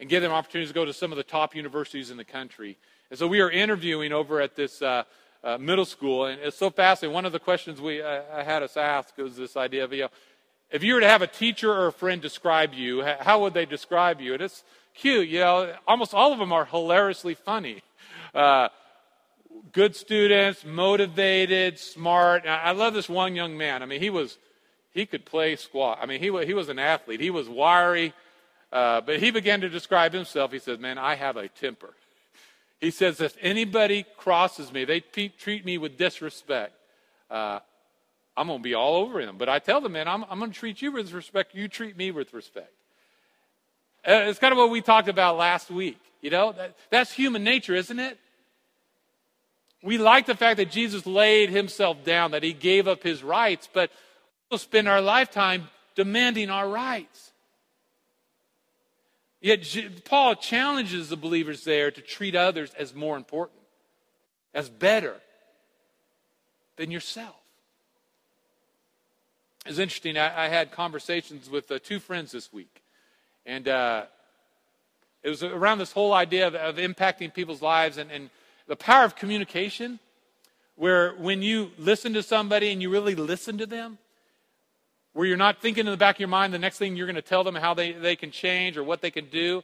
and 0.00 0.08
give 0.08 0.22
them 0.22 0.32
opportunities 0.32 0.70
to 0.70 0.74
go 0.74 0.84
to 0.84 0.92
some 0.92 1.12
of 1.12 1.16
the 1.16 1.22
top 1.22 1.54
universities 1.54 2.10
in 2.10 2.16
the 2.16 2.24
country. 2.24 2.78
And 3.10 3.18
so 3.18 3.28
we 3.28 3.40
are 3.40 3.50
interviewing 3.50 4.12
over 4.12 4.40
at 4.40 4.56
this 4.56 4.80
uh, 4.80 5.04
uh, 5.44 5.58
middle 5.58 5.84
school, 5.84 6.24
and 6.24 6.40
it's 6.40 6.56
so 6.56 6.70
fascinating. 6.70 7.14
One 7.14 7.26
of 7.26 7.32
the 7.32 7.38
questions 7.38 7.80
we 7.80 8.00
uh, 8.00 8.22
had 8.42 8.62
us 8.62 8.76
ask 8.76 9.16
was 9.18 9.36
this 9.36 9.56
idea 9.56 9.84
of, 9.84 9.92
you 9.92 10.02
know, 10.02 10.08
if 10.70 10.82
you 10.82 10.94
were 10.94 11.00
to 11.00 11.08
have 11.08 11.22
a 11.22 11.26
teacher 11.26 11.70
or 11.70 11.88
a 11.88 11.92
friend 11.92 12.22
describe 12.22 12.72
you, 12.72 13.04
how 13.20 13.40
would 13.40 13.54
they 13.54 13.66
describe 13.66 14.20
you? 14.20 14.34
And 14.34 14.42
it's 14.42 14.64
cute, 14.94 15.28
you 15.28 15.40
know. 15.40 15.74
Almost 15.86 16.14
all 16.14 16.32
of 16.32 16.38
them 16.38 16.52
are 16.52 16.64
hilariously 16.64 17.34
funny. 17.34 17.82
Uh, 18.32 18.68
good 19.72 19.96
students, 19.96 20.64
motivated, 20.64 21.80
smart. 21.80 22.46
I 22.46 22.70
love 22.70 22.94
this 22.94 23.08
one 23.08 23.34
young 23.34 23.58
man. 23.58 23.82
I 23.82 23.86
mean, 23.86 24.00
he 24.00 24.08
was 24.08 24.38
he 24.92 25.04
could 25.04 25.24
play 25.24 25.56
squash. 25.56 25.98
I 26.00 26.06
mean, 26.06 26.20
he 26.20 26.26
he 26.46 26.54
was 26.54 26.68
an 26.68 26.78
athlete. 26.78 27.18
He 27.18 27.30
was 27.30 27.48
wiry, 27.48 28.14
uh, 28.72 29.00
but 29.00 29.20
he 29.20 29.30
began 29.30 29.60
to 29.60 29.68
describe 29.68 30.12
himself. 30.12 30.52
He 30.52 30.58
says, 30.58 30.78
"Man, 30.78 30.98
I 30.98 31.14
have 31.14 31.36
a 31.36 31.48
temper." 31.48 31.94
He 32.80 32.90
says, 32.90 33.20
if 33.20 33.36
anybody 33.42 34.06
crosses 34.16 34.72
me, 34.72 34.86
they 34.86 35.00
treat 35.00 35.66
me 35.66 35.76
with 35.76 35.98
disrespect, 35.98 36.72
uh, 37.30 37.60
I'm 38.36 38.46
going 38.46 38.60
to 38.60 38.62
be 38.62 38.74
all 38.74 38.96
over 38.96 39.24
them. 39.24 39.36
But 39.36 39.50
I 39.50 39.58
tell 39.58 39.82
them, 39.82 39.92
man, 39.92 40.08
I'm, 40.08 40.24
I'm 40.30 40.38
going 40.38 40.50
to 40.50 40.58
treat 40.58 40.80
you 40.80 40.92
with 40.92 41.12
respect. 41.12 41.54
You 41.54 41.68
treat 41.68 41.96
me 41.96 42.10
with 42.10 42.32
respect. 42.32 42.72
Uh, 44.06 44.24
it's 44.28 44.38
kind 44.38 44.52
of 44.52 44.58
what 44.58 44.70
we 44.70 44.80
talked 44.80 45.08
about 45.08 45.36
last 45.36 45.70
week. 45.70 45.98
You 46.22 46.30
know, 46.30 46.52
that, 46.52 46.74
that's 46.88 47.12
human 47.12 47.44
nature, 47.44 47.74
isn't 47.74 47.98
it? 47.98 48.18
We 49.82 49.98
like 49.98 50.24
the 50.24 50.34
fact 50.34 50.56
that 50.56 50.70
Jesus 50.70 51.04
laid 51.04 51.50
himself 51.50 52.02
down, 52.02 52.30
that 52.30 52.42
he 52.42 52.54
gave 52.54 52.88
up 52.88 53.02
his 53.02 53.22
rights, 53.22 53.68
but 53.70 53.90
we'll 54.50 54.58
spend 54.58 54.88
our 54.88 55.02
lifetime 55.02 55.68
demanding 55.96 56.48
our 56.48 56.68
rights. 56.68 57.29
Yet 59.40 60.04
Paul 60.04 60.34
challenges 60.34 61.08
the 61.08 61.16
believers 61.16 61.64
there 61.64 61.90
to 61.90 62.00
treat 62.00 62.34
others 62.34 62.72
as 62.78 62.94
more 62.94 63.16
important, 63.16 63.60
as 64.52 64.68
better 64.68 65.16
than 66.76 66.90
yourself. 66.90 67.36
It's 69.66 69.78
interesting. 69.78 70.18
I, 70.18 70.46
I 70.46 70.48
had 70.48 70.72
conversations 70.72 71.48
with 71.48 71.70
uh, 71.70 71.78
two 71.82 72.00
friends 72.00 72.32
this 72.32 72.52
week, 72.52 72.82
and 73.46 73.66
uh, 73.66 74.04
it 75.22 75.28
was 75.28 75.42
around 75.42 75.78
this 75.78 75.92
whole 75.92 76.12
idea 76.12 76.46
of, 76.46 76.54
of 76.54 76.76
impacting 76.76 77.32
people's 77.32 77.62
lives 77.62 77.98
and, 77.98 78.10
and 78.10 78.30
the 78.66 78.76
power 78.76 79.04
of 79.04 79.16
communication, 79.16 79.98
where 80.76 81.12
when 81.14 81.42
you 81.42 81.72
listen 81.78 82.12
to 82.14 82.22
somebody 82.22 82.72
and 82.72 82.80
you 82.80 82.90
really 82.90 83.14
listen 83.14 83.58
to 83.58 83.66
them, 83.66 83.98
where 85.12 85.26
you're 85.26 85.36
not 85.36 85.60
thinking 85.60 85.86
in 85.86 85.90
the 85.90 85.96
back 85.96 86.16
of 86.16 86.20
your 86.20 86.28
mind 86.28 86.54
the 86.54 86.58
next 86.58 86.78
thing 86.78 86.96
you're 86.96 87.06
going 87.06 87.16
to 87.16 87.22
tell 87.22 87.44
them 87.44 87.54
how 87.54 87.74
they, 87.74 87.92
they 87.92 88.16
can 88.16 88.30
change 88.30 88.76
or 88.76 88.84
what 88.84 89.00
they 89.00 89.10
can 89.10 89.26
do. 89.26 89.62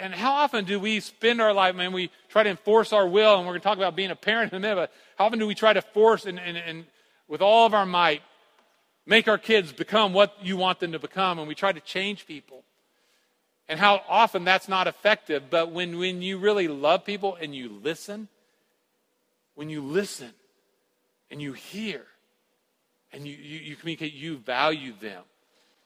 And 0.00 0.12
how 0.12 0.32
often 0.32 0.64
do 0.64 0.80
we 0.80 0.98
spend 1.00 1.40
our 1.40 1.52
life, 1.52 1.76
man, 1.76 1.92
we 1.92 2.10
try 2.28 2.42
to 2.42 2.50
enforce 2.50 2.92
our 2.92 3.06
will, 3.06 3.36
and 3.36 3.46
we're 3.46 3.52
going 3.52 3.60
to 3.60 3.64
talk 3.64 3.76
about 3.76 3.94
being 3.94 4.10
a 4.10 4.16
parent 4.16 4.52
in 4.52 4.56
a 4.56 4.60
minute, 4.60 4.74
but 4.74 4.92
how 5.16 5.26
often 5.26 5.38
do 5.38 5.46
we 5.46 5.54
try 5.54 5.72
to 5.72 5.82
force 5.82 6.26
and, 6.26 6.40
and, 6.40 6.56
and 6.56 6.84
with 7.28 7.40
all 7.40 7.64
of 7.64 7.74
our 7.74 7.86
might 7.86 8.22
make 9.06 9.28
our 9.28 9.38
kids 9.38 9.72
become 9.72 10.12
what 10.12 10.34
you 10.42 10.56
want 10.56 10.80
them 10.80 10.92
to 10.92 10.98
become, 10.98 11.38
and 11.38 11.46
we 11.46 11.54
try 11.54 11.70
to 11.70 11.80
change 11.80 12.26
people? 12.26 12.64
And 13.68 13.78
how 13.78 14.02
often 14.08 14.44
that's 14.44 14.68
not 14.68 14.86
effective, 14.86 15.44
but 15.50 15.70
when, 15.70 15.98
when 15.98 16.22
you 16.22 16.38
really 16.38 16.68
love 16.68 17.04
people 17.04 17.36
and 17.40 17.54
you 17.54 17.68
listen, 17.68 18.28
when 19.54 19.68
you 19.68 19.82
listen 19.82 20.32
and 21.30 21.40
you 21.40 21.52
hear, 21.52 22.04
and 23.12 23.26
you, 23.26 23.36
you, 23.36 23.58
you 23.60 23.76
communicate 23.76 24.12
you 24.12 24.38
value 24.38 24.92
them. 25.00 25.22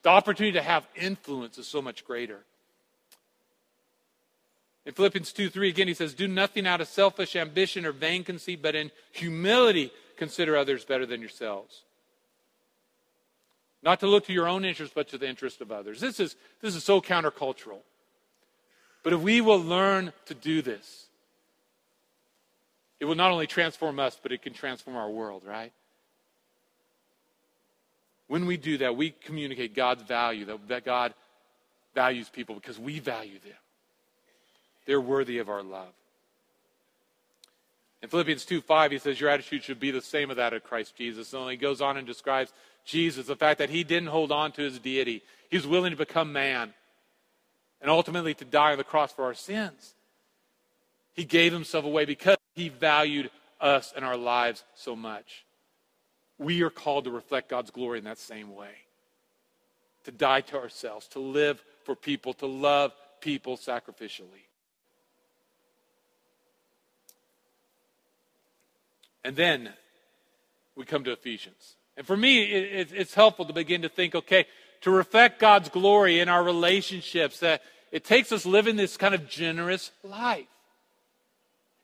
The 0.03 0.09
opportunity 0.09 0.59
to 0.59 0.63
have 0.63 0.87
influence 0.97 1.59
is 1.59 1.69
so 1.69 1.81
much 1.81 2.05
greater. 2.05 2.41
In 4.85 4.93
Philippians 4.93 5.33
2 5.33 5.49
3, 5.49 5.69
again, 5.69 5.89
he 5.89 5.95
says, 5.95 6.13
Do 6.13 6.27
nothing 6.27 6.67
out 6.67 6.81
of 6.81 6.89
selfish 6.89 7.37
ambition 7.37 7.87
or 7.87 7.93
vain 7.93 8.25
conceit, 8.25 8.61
but 8.61 8.75
in 8.75 8.91
humility 9.13 9.93
consider 10.17 10.57
others 10.57 10.85
better 10.85 11.07
than 11.07 11.21
yourselves. 11.21 11.83
Not 13.83 14.01
to 14.01 14.07
look 14.07 14.27
to 14.27 14.33
your 14.33 14.49
own 14.49 14.65
interest, 14.65 14.93
but 14.95 15.09
to 15.09 15.19
the 15.19 15.29
interest 15.29 15.61
of 15.61 15.73
others. 15.73 16.01
This 16.01 16.21
is, 16.21 16.37
this 16.61 16.75
is 16.75 16.85
so 16.85 17.01
countercultural. 17.01 17.79
But 19.03 19.13
if 19.13 19.21
we 19.21 19.41
will 19.41 19.61
learn 19.61 20.13
to 20.27 20.35
do 20.35 20.63
this, 20.63 21.07
it 23.01 23.05
will 23.05 23.17
not 23.17 23.33
only 23.33 23.49
transform 23.49 23.99
us, 23.99 24.19
but 24.23 24.31
it 24.31 24.43
can 24.43 24.53
transform 24.53 24.97
our 24.97 25.11
world, 25.11 25.43
right? 25.45 25.73
When 28.33 28.47
we 28.47 28.57
do 28.57 28.79
that, 28.79 28.97
we 28.97 29.11
communicate 29.11 29.75
God's 29.75 30.05
value, 30.05 30.47
that, 30.47 30.67
that 30.69 30.85
God 30.87 31.13
values 31.95 32.31
people 32.31 32.55
because 32.55 32.79
we 32.79 32.99
value 32.99 33.39
them. 33.39 33.53
They're 34.87 35.03
worthy 35.03 35.37
of 35.37 35.51
our 35.51 35.63
love. 35.63 35.93
In 38.01 38.09
Philippians 38.09 38.47
2 38.47 38.63
5, 38.63 38.93
he 38.93 38.99
says, 38.99 39.21
Your 39.21 39.29
attitude 39.29 39.63
should 39.63 39.79
be 39.79 39.91
the 39.91 40.01
same 40.01 40.31
as 40.31 40.39
that 40.39 40.55
of 40.55 40.65
Christ 40.65 40.97
Jesus. 40.97 41.31
And 41.35 41.51
he 41.51 41.59
goes 41.59 41.83
on 41.83 41.99
and 41.99 42.07
describes 42.07 42.55
Jesus, 42.87 43.27
the 43.27 43.37
fact 43.37 43.59
that 43.59 43.69
he 43.69 43.85
didn't 43.85 44.09
hold 44.09 44.33
on 44.33 44.51
to 44.53 44.63
his 44.63 44.79
deity. 44.79 45.23
He 45.51 45.59
was 45.59 45.67
willing 45.67 45.91
to 45.91 45.97
become 45.99 46.33
man 46.33 46.73
and 47.83 47.91
ultimately 47.91 48.33
to 48.33 48.47
die 48.47 48.73
on 48.73 48.79
the 48.79 48.83
cross 48.83 49.13
for 49.13 49.25
our 49.25 49.35
sins. 49.35 49.93
He 51.13 51.27
gave 51.27 51.53
himself 51.53 51.85
away 51.85 52.07
because 52.07 52.39
he 52.55 52.71
valued 52.71 53.31
us 53.61 53.93
and 53.95 54.07
our 54.07 54.17
lives 54.17 54.65
so 54.75 54.97
much. 54.97 55.45
We 56.43 56.63
are 56.63 56.71
called 56.71 57.05
to 57.05 57.11
reflect 57.11 57.49
God's 57.49 57.71
glory 57.71 57.99
in 57.99 58.05
that 58.05 58.19
same 58.19 58.55
way. 58.55 58.73
To 60.05 60.11
die 60.11 60.41
to 60.43 60.59
ourselves, 60.59 61.07
to 61.09 61.21
live 61.21 61.63
for 61.85 61.95
people, 61.95 62.33
to 62.35 62.47
love 62.47 62.93
people 63.21 63.57
sacrificially. 63.57 64.47
And 69.25 69.37
then 69.37 69.71
we 70.75 70.85
come 70.85 71.05
to 71.05 71.13
Ephesians. 71.13 71.77
And 71.97 72.07
for 72.07 72.17
me, 72.17 72.43
it, 72.43 72.73
it, 72.73 72.93
it's 72.93 73.15
helpful 73.15 73.45
to 73.45 73.53
begin 73.53 73.83
to 73.83 73.89
think 73.89 74.15
okay, 74.15 74.47
to 74.81 74.91
reflect 74.91 75.39
God's 75.39 75.69
glory 75.69 76.19
in 76.19 76.29
our 76.29 76.43
relationships, 76.43 77.39
that 77.41 77.63
it 77.93 78.05
takes 78.05 78.33
us 78.33 78.45
living 78.45 78.77
this 78.77 78.97
kind 78.97 79.15
of 79.15 79.29
generous 79.29 79.93
life. 80.03 80.47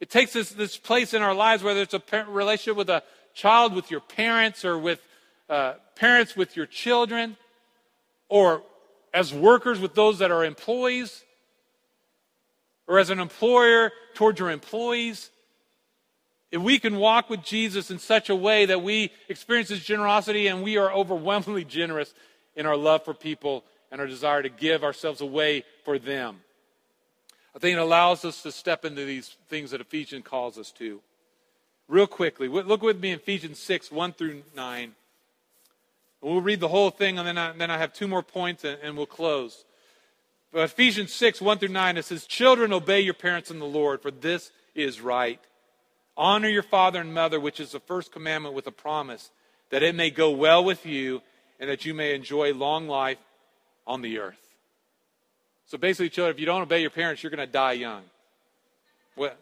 It 0.01 0.11
takes 0.11 0.35
us 0.37 0.51
this 0.51 0.77
place 0.77 1.15
in 1.15 1.23
our 1.23 1.35
lives, 1.35 1.63
whether 1.63 1.81
it's 1.81 1.95
a 1.95 2.03
relationship 2.29 2.77
with 2.77 2.91
a 2.91 3.03
child, 3.35 3.75
with 3.75 3.91
your 3.91 4.01
parents, 4.01 4.65
or 4.65 4.79
with 4.79 5.01
uh, 5.49 5.75
parents 5.97 6.37
with 6.37 6.57
your 6.57 6.67
children, 6.67 7.37
or 8.29 8.63
as 9.15 9.33
workers 9.33 9.81
with 9.81 9.95
those 9.95 10.19
that 10.19 10.31
are 10.31 10.45
employees, 10.45 11.25
or 12.87 12.99
as 12.99 13.11
an 13.11 13.21
employer 13.21 13.93
towards 14.15 14.41
your 14.41 14.51
employees. 14.51 15.31
If 16.51 16.63
we 16.63 16.79
can 16.79 16.97
walk 16.97 17.29
with 17.29 17.43
Jesus 17.43 17.91
in 17.91 17.99
such 17.99 18.31
a 18.31 18.37
way 18.37 18.67
that 18.67 18.83
we 18.83 19.13
experience 19.29 19.69
his 19.69 19.85
generosity 19.85 20.47
and 20.47 20.63
we 20.63 20.79
are 20.79 20.91
overwhelmingly 20.91 21.65
generous 21.79 22.15
in 22.57 22.67
our 22.67 22.77
love 22.77 23.05
for 23.05 23.15
people 23.15 23.65
and 23.91 24.01
our 24.01 24.07
desire 24.07 24.43
to 24.43 24.49
give 24.49 24.83
ourselves 24.85 25.21
away 25.21 25.65
for 25.85 25.99
them, 25.99 26.41
I 27.55 27.59
think 27.59 27.77
it 27.77 27.81
allows 27.81 28.25
us 28.25 28.43
to 28.43 28.53
step 28.53 28.85
into 28.85 29.05
these 29.05 29.37
things 29.49 29.71
that 29.71 29.81
Ephesians 29.81 30.25
calls 30.25 30.59
us 30.59 30.71
to. 30.73 31.01
Real 31.89 32.07
quickly, 32.07 32.49
look 32.49 32.83
with 32.83 33.01
me 33.01 33.11
in 33.13 33.19
Ephesians 33.19 33.59
6 33.59 33.91
1 33.91 34.13
through 34.13 34.43
9. 34.55 34.93
We'll 36.21 36.41
read 36.41 36.61
the 36.61 36.69
whole 36.69 36.91
thing, 36.91 37.19
and 37.19 37.27
then 37.27 37.39
I, 37.39 37.53
then 37.53 37.71
I 37.71 37.79
have 37.79 37.93
two 37.93 38.09
more 38.09 38.23
points, 38.23 38.65
and, 38.65 38.79
and 38.83 38.97
we'll 38.97 39.07
close. 39.07 39.65
But 40.53 40.65
Ephesians 40.65 41.13
6 41.15 41.41
1 41.41 41.59
through 41.59 41.69
9, 41.69 41.97
it 41.97 42.05
says, 42.05 42.27
Children, 42.27 42.73
obey 42.73 43.01
your 43.01 43.15
parents 43.15 43.51
in 43.51 43.59
the 43.59 43.67
Lord, 43.67 44.03
for 44.03 44.11
this 44.11 44.51
is 44.75 45.01
right. 45.01 45.41
Honor 46.17 46.49
your 46.49 46.63
father 46.63 47.01
and 47.01 47.15
mother, 47.15 47.39
which 47.39 47.61
is 47.61 47.73
the 47.73 47.81
first 47.81 48.13
commandment 48.13 48.55
with 48.55 48.67
a 48.67 48.73
promise, 48.73 49.31
that 49.71 49.83
it 49.83 49.95
may 49.95 50.11
go 50.11 50.31
well 50.31 50.65
with 50.65 50.85
you 50.85 51.23
and 51.61 51.71
that 51.71 51.85
you 51.85 51.95
may 51.95 52.15
enjoy 52.15 52.53
long 52.53 52.89
life 52.89 53.19
on 53.87 54.03
the 54.03 54.19
earth. 54.19 54.37
So 55.67 55.79
basically, 55.79 56.09
children, 56.09 56.35
if 56.35 56.41
you 56.41 56.47
don't 56.47 56.63
obey 56.63 56.81
your 56.81 56.91
parents, 56.91 57.23
you're 57.23 57.31
going 57.31 57.47
to 57.47 57.53
die 57.53 57.73
young. 57.73 58.03
What? 59.15 59.39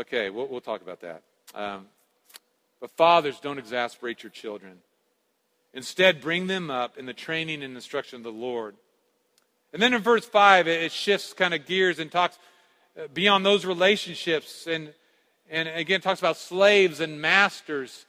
Okay, 0.00 0.30
we'll, 0.30 0.46
we'll 0.46 0.62
talk 0.62 0.80
about 0.80 1.02
that. 1.02 1.22
Um, 1.54 1.86
but 2.80 2.90
fathers, 2.92 3.38
don't 3.38 3.58
exasperate 3.58 4.22
your 4.22 4.30
children. 4.30 4.78
Instead, 5.74 6.22
bring 6.22 6.46
them 6.46 6.70
up 6.70 6.96
in 6.96 7.04
the 7.04 7.12
training 7.12 7.62
and 7.62 7.74
instruction 7.74 8.16
of 8.16 8.22
the 8.22 8.32
Lord. 8.32 8.76
And 9.74 9.82
then 9.82 9.92
in 9.92 10.00
verse 10.00 10.24
5, 10.24 10.66
it 10.68 10.90
shifts 10.90 11.34
kind 11.34 11.52
of 11.52 11.66
gears 11.66 11.98
and 11.98 12.10
talks 12.10 12.38
uh, 12.98 13.08
beyond 13.12 13.44
those 13.44 13.66
relationships. 13.66 14.66
And, 14.66 14.94
and 15.50 15.68
again, 15.68 16.00
talks 16.00 16.18
about 16.18 16.38
slaves 16.38 17.00
and 17.00 17.20
masters. 17.20 18.06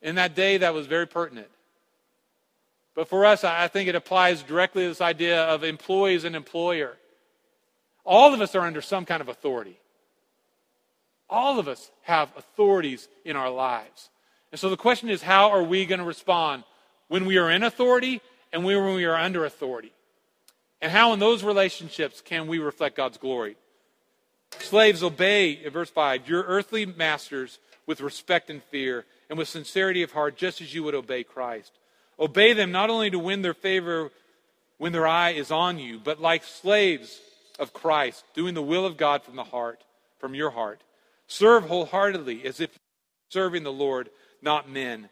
In 0.00 0.14
that 0.14 0.36
day, 0.36 0.58
that 0.58 0.72
was 0.72 0.86
very 0.86 1.08
pertinent. 1.08 1.48
But 2.94 3.08
for 3.08 3.26
us, 3.26 3.42
I 3.42 3.66
think 3.66 3.88
it 3.88 3.96
applies 3.96 4.44
directly 4.44 4.84
to 4.84 4.90
this 4.90 5.00
idea 5.00 5.42
of 5.42 5.64
employees 5.64 6.22
and 6.22 6.36
employer. 6.36 6.96
All 8.04 8.32
of 8.32 8.40
us 8.40 8.54
are 8.54 8.60
under 8.60 8.80
some 8.80 9.04
kind 9.04 9.20
of 9.20 9.28
authority. 9.28 9.80
All 11.32 11.58
of 11.58 11.66
us 11.66 11.90
have 12.02 12.30
authorities 12.36 13.08
in 13.24 13.36
our 13.36 13.48
lives. 13.48 14.10
And 14.52 14.60
so 14.60 14.68
the 14.68 14.76
question 14.76 15.08
is 15.08 15.22
how 15.22 15.50
are 15.50 15.62
we 15.62 15.86
going 15.86 15.98
to 15.98 16.04
respond 16.04 16.64
when 17.08 17.24
we 17.24 17.38
are 17.38 17.50
in 17.50 17.62
authority 17.62 18.20
and 18.52 18.64
when 18.64 18.94
we 18.94 19.06
are 19.06 19.16
under 19.16 19.46
authority? 19.46 19.92
And 20.82 20.92
how 20.92 21.14
in 21.14 21.20
those 21.20 21.42
relationships 21.42 22.20
can 22.20 22.48
we 22.48 22.58
reflect 22.58 22.98
God's 22.98 23.16
glory? 23.16 23.56
Slaves, 24.58 25.02
obey, 25.02 25.66
verse 25.70 25.88
5, 25.88 26.28
your 26.28 26.42
earthly 26.42 26.84
masters 26.84 27.58
with 27.86 28.02
respect 28.02 28.50
and 28.50 28.62
fear 28.64 29.06
and 29.30 29.38
with 29.38 29.48
sincerity 29.48 30.02
of 30.02 30.12
heart, 30.12 30.36
just 30.36 30.60
as 30.60 30.74
you 30.74 30.82
would 30.82 30.94
obey 30.94 31.24
Christ. 31.24 31.72
Obey 32.20 32.52
them 32.52 32.72
not 32.72 32.90
only 32.90 33.08
to 33.08 33.18
win 33.18 33.40
their 33.40 33.54
favor 33.54 34.10
when 34.76 34.92
their 34.92 35.06
eye 35.06 35.30
is 35.30 35.50
on 35.50 35.78
you, 35.78 35.98
but 35.98 36.20
like 36.20 36.44
slaves 36.44 37.20
of 37.58 37.72
Christ, 37.72 38.22
doing 38.34 38.52
the 38.52 38.60
will 38.60 38.84
of 38.84 38.98
God 38.98 39.22
from 39.22 39.36
the 39.36 39.44
heart, 39.44 39.82
from 40.18 40.34
your 40.34 40.50
heart. 40.50 40.82
Serve 41.32 41.64
wholeheartedly 41.64 42.44
as 42.44 42.60
if 42.60 42.78
serving 43.30 43.62
the 43.62 43.72
Lord, 43.72 44.10
not 44.42 44.68
men, 44.68 45.08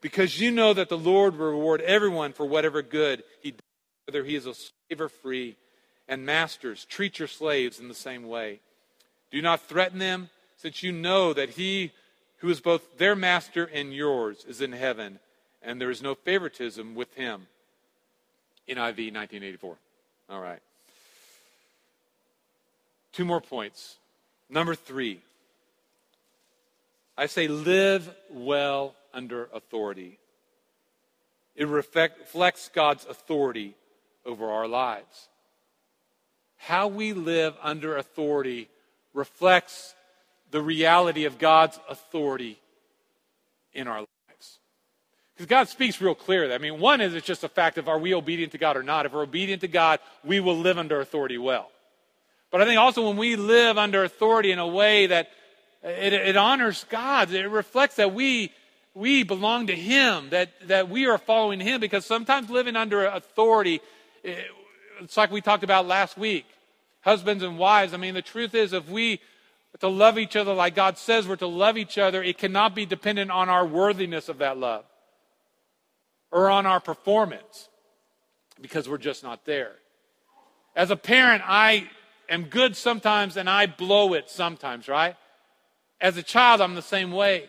because 0.00 0.40
you 0.40 0.52
know 0.52 0.72
that 0.72 0.88
the 0.88 0.96
Lord 0.96 1.36
will 1.36 1.50
reward 1.50 1.80
everyone 1.80 2.32
for 2.32 2.46
whatever 2.46 2.80
good 2.80 3.24
he 3.40 3.50
does, 3.50 3.60
whether 4.06 4.22
he 4.22 4.36
is 4.36 4.46
a 4.46 4.54
slave 4.54 5.00
or 5.00 5.08
free. 5.08 5.56
And 6.06 6.24
masters, 6.24 6.84
treat 6.84 7.18
your 7.18 7.26
slaves 7.26 7.80
in 7.80 7.88
the 7.88 7.94
same 7.94 8.28
way. 8.28 8.60
Do 9.32 9.42
not 9.42 9.62
threaten 9.62 9.98
them, 9.98 10.30
since 10.58 10.84
you 10.84 10.92
know 10.92 11.32
that 11.32 11.50
he 11.50 11.90
who 12.36 12.50
is 12.50 12.60
both 12.60 12.96
their 12.98 13.16
master 13.16 13.64
and 13.64 13.92
yours 13.92 14.44
is 14.46 14.60
in 14.60 14.70
heaven, 14.70 15.18
and 15.60 15.80
there 15.80 15.90
is 15.90 16.00
no 16.00 16.14
favoritism 16.14 16.94
with 16.94 17.12
him. 17.14 17.48
NIV 18.68 19.12
1984. 19.12 19.76
All 20.30 20.40
right. 20.40 20.60
Two 23.12 23.24
more 23.24 23.40
points. 23.40 23.96
Number 24.48 24.76
three, 24.76 25.20
I 27.16 27.26
say 27.26 27.48
live 27.48 28.12
well 28.30 28.94
under 29.12 29.48
authority. 29.52 30.18
It 31.54 31.68
reflects 31.68 32.68
God's 32.70 33.06
authority 33.06 33.74
over 34.26 34.50
our 34.50 34.66
lives. 34.66 35.28
How 36.56 36.88
we 36.88 37.12
live 37.12 37.54
under 37.62 37.96
authority 37.96 38.68
reflects 39.12 39.94
the 40.50 40.60
reality 40.60 41.24
of 41.24 41.38
God's 41.38 41.78
authority 41.88 42.58
in 43.72 43.86
our 43.86 43.98
lives. 43.98 44.58
Because 45.34 45.46
God 45.46 45.68
speaks 45.68 46.00
real 46.00 46.14
clearly. 46.14 46.54
I 46.54 46.58
mean, 46.58 46.80
one 46.80 47.00
is 47.00 47.14
it's 47.14 47.26
just 47.26 47.44
a 47.44 47.48
fact 47.48 47.78
of 47.78 47.88
are 47.88 47.98
we 47.98 48.14
obedient 48.14 48.52
to 48.52 48.58
God 48.58 48.76
or 48.76 48.82
not. 48.82 49.06
If 49.06 49.12
we're 49.12 49.22
obedient 49.22 49.60
to 49.60 49.68
God, 49.68 50.00
we 50.24 50.40
will 50.40 50.56
live 50.56 50.78
under 50.78 51.00
authority 51.00 51.38
well. 51.38 51.70
But 52.50 52.62
I 52.62 52.66
think 52.66 52.78
also 52.78 53.06
when 53.08 53.16
we 53.16 53.36
live 53.36 53.78
under 53.78 54.04
authority 54.04 54.52
in 54.52 54.58
a 54.58 54.66
way 54.66 55.06
that 55.06 55.28
it, 55.84 56.12
it 56.12 56.36
honors 56.36 56.84
God, 56.88 57.30
it 57.32 57.46
reflects 57.46 57.96
that 57.96 58.14
we 58.14 58.52
we 58.94 59.24
belong 59.24 59.66
to 59.66 59.74
Him, 59.74 60.30
that, 60.30 60.50
that 60.68 60.88
we 60.88 61.06
are 61.06 61.18
following 61.18 61.60
Him, 61.60 61.80
because 61.80 62.06
sometimes 62.06 62.48
living 62.48 62.76
under 62.76 63.04
authority, 63.06 63.80
eh, 64.24 64.36
it's 65.00 65.16
like 65.16 65.32
we 65.32 65.40
talked 65.40 65.64
about 65.64 65.86
last 65.86 66.16
week 66.16 66.46
husbands 67.00 67.42
and 67.42 67.58
wives. 67.58 67.92
I 67.92 67.98
mean, 67.98 68.14
the 68.14 68.22
truth 68.22 68.54
is, 68.54 68.72
if 68.72 68.88
we 68.88 69.20
to 69.80 69.88
love 69.88 70.18
each 70.18 70.36
other 70.36 70.54
like 70.54 70.74
God 70.74 70.96
says 70.96 71.26
we're 71.26 71.36
to 71.36 71.46
love 71.46 71.76
each 71.76 71.98
other, 71.98 72.22
it 72.22 72.38
cannot 72.38 72.74
be 72.74 72.86
dependent 72.86 73.30
on 73.30 73.48
our 73.48 73.66
worthiness 73.66 74.28
of 74.28 74.38
that 74.38 74.56
love 74.56 74.84
or 76.30 76.48
on 76.48 76.64
our 76.64 76.80
performance 76.80 77.68
because 78.60 78.88
we're 78.88 78.98
just 78.98 79.22
not 79.22 79.44
there. 79.44 79.72
As 80.76 80.90
a 80.90 80.96
parent, 80.96 81.42
I 81.44 81.88
am 82.28 82.44
good 82.44 82.76
sometimes 82.76 83.36
and 83.36 83.50
I 83.50 83.66
blow 83.66 84.14
it 84.14 84.30
sometimes, 84.30 84.88
right? 84.88 85.16
As 86.04 86.18
a 86.18 86.22
child, 86.22 86.60
I'm 86.60 86.74
the 86.74 86.82
same 86.82 87.12
way. 87.12 87.46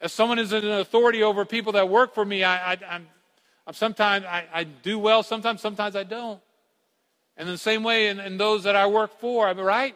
As 0.00 0.12
someone 0.12 0.40
is 0.40 0.52
an 0.52 0.68
authority 0.68 1.22
over 1.22 1.44
people 1.44 1.70
that 1.74 1.88
work 1.88 2.16
for 2.16 2.24
me, 2.24 2.42
I, 2.42 2.72
am 2.72 3.06
sometimes 3.70 4.24
I, 4.24 4.44
I 4.52 4.64
do 4.64 4.98
well, 4.98 5.22
sometimes, 5.22 5.60
sometimes 5.60 5.94
I 5.94 6.02
don't. 6.02 6.40
And 7.36 7.48
in 7.48 7.54
the 7.54 7.58
same 7.58 7.84
way, 7.84 8.08
in, 8.08 8.18
in 8.18 8.38
those 8.38 8.64
that 8.64 8.74
I 8.74 8.88
work 8.88 9.20
for, 9.20 9.46
I 9.46 9.52
right? 9.52 9.94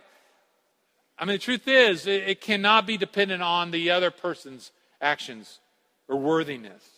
I 1.19 1.25
mean, 1.25 1.35
the 1.35 1.39
truth 1.41 1.67
is, 1.67 2.07
it, 2.07 2.29
it 2.29 2.41
cannot 2.41 2.87
be 2.87 2.97
dependent 2.97 3.43
on 3.43 3.73
the 3.73 3.91
other 3.91 4.13
person's 4.13 4.71
actions 5.01 5.59
or 6.07 6.17
worthiness. 6.17 6.89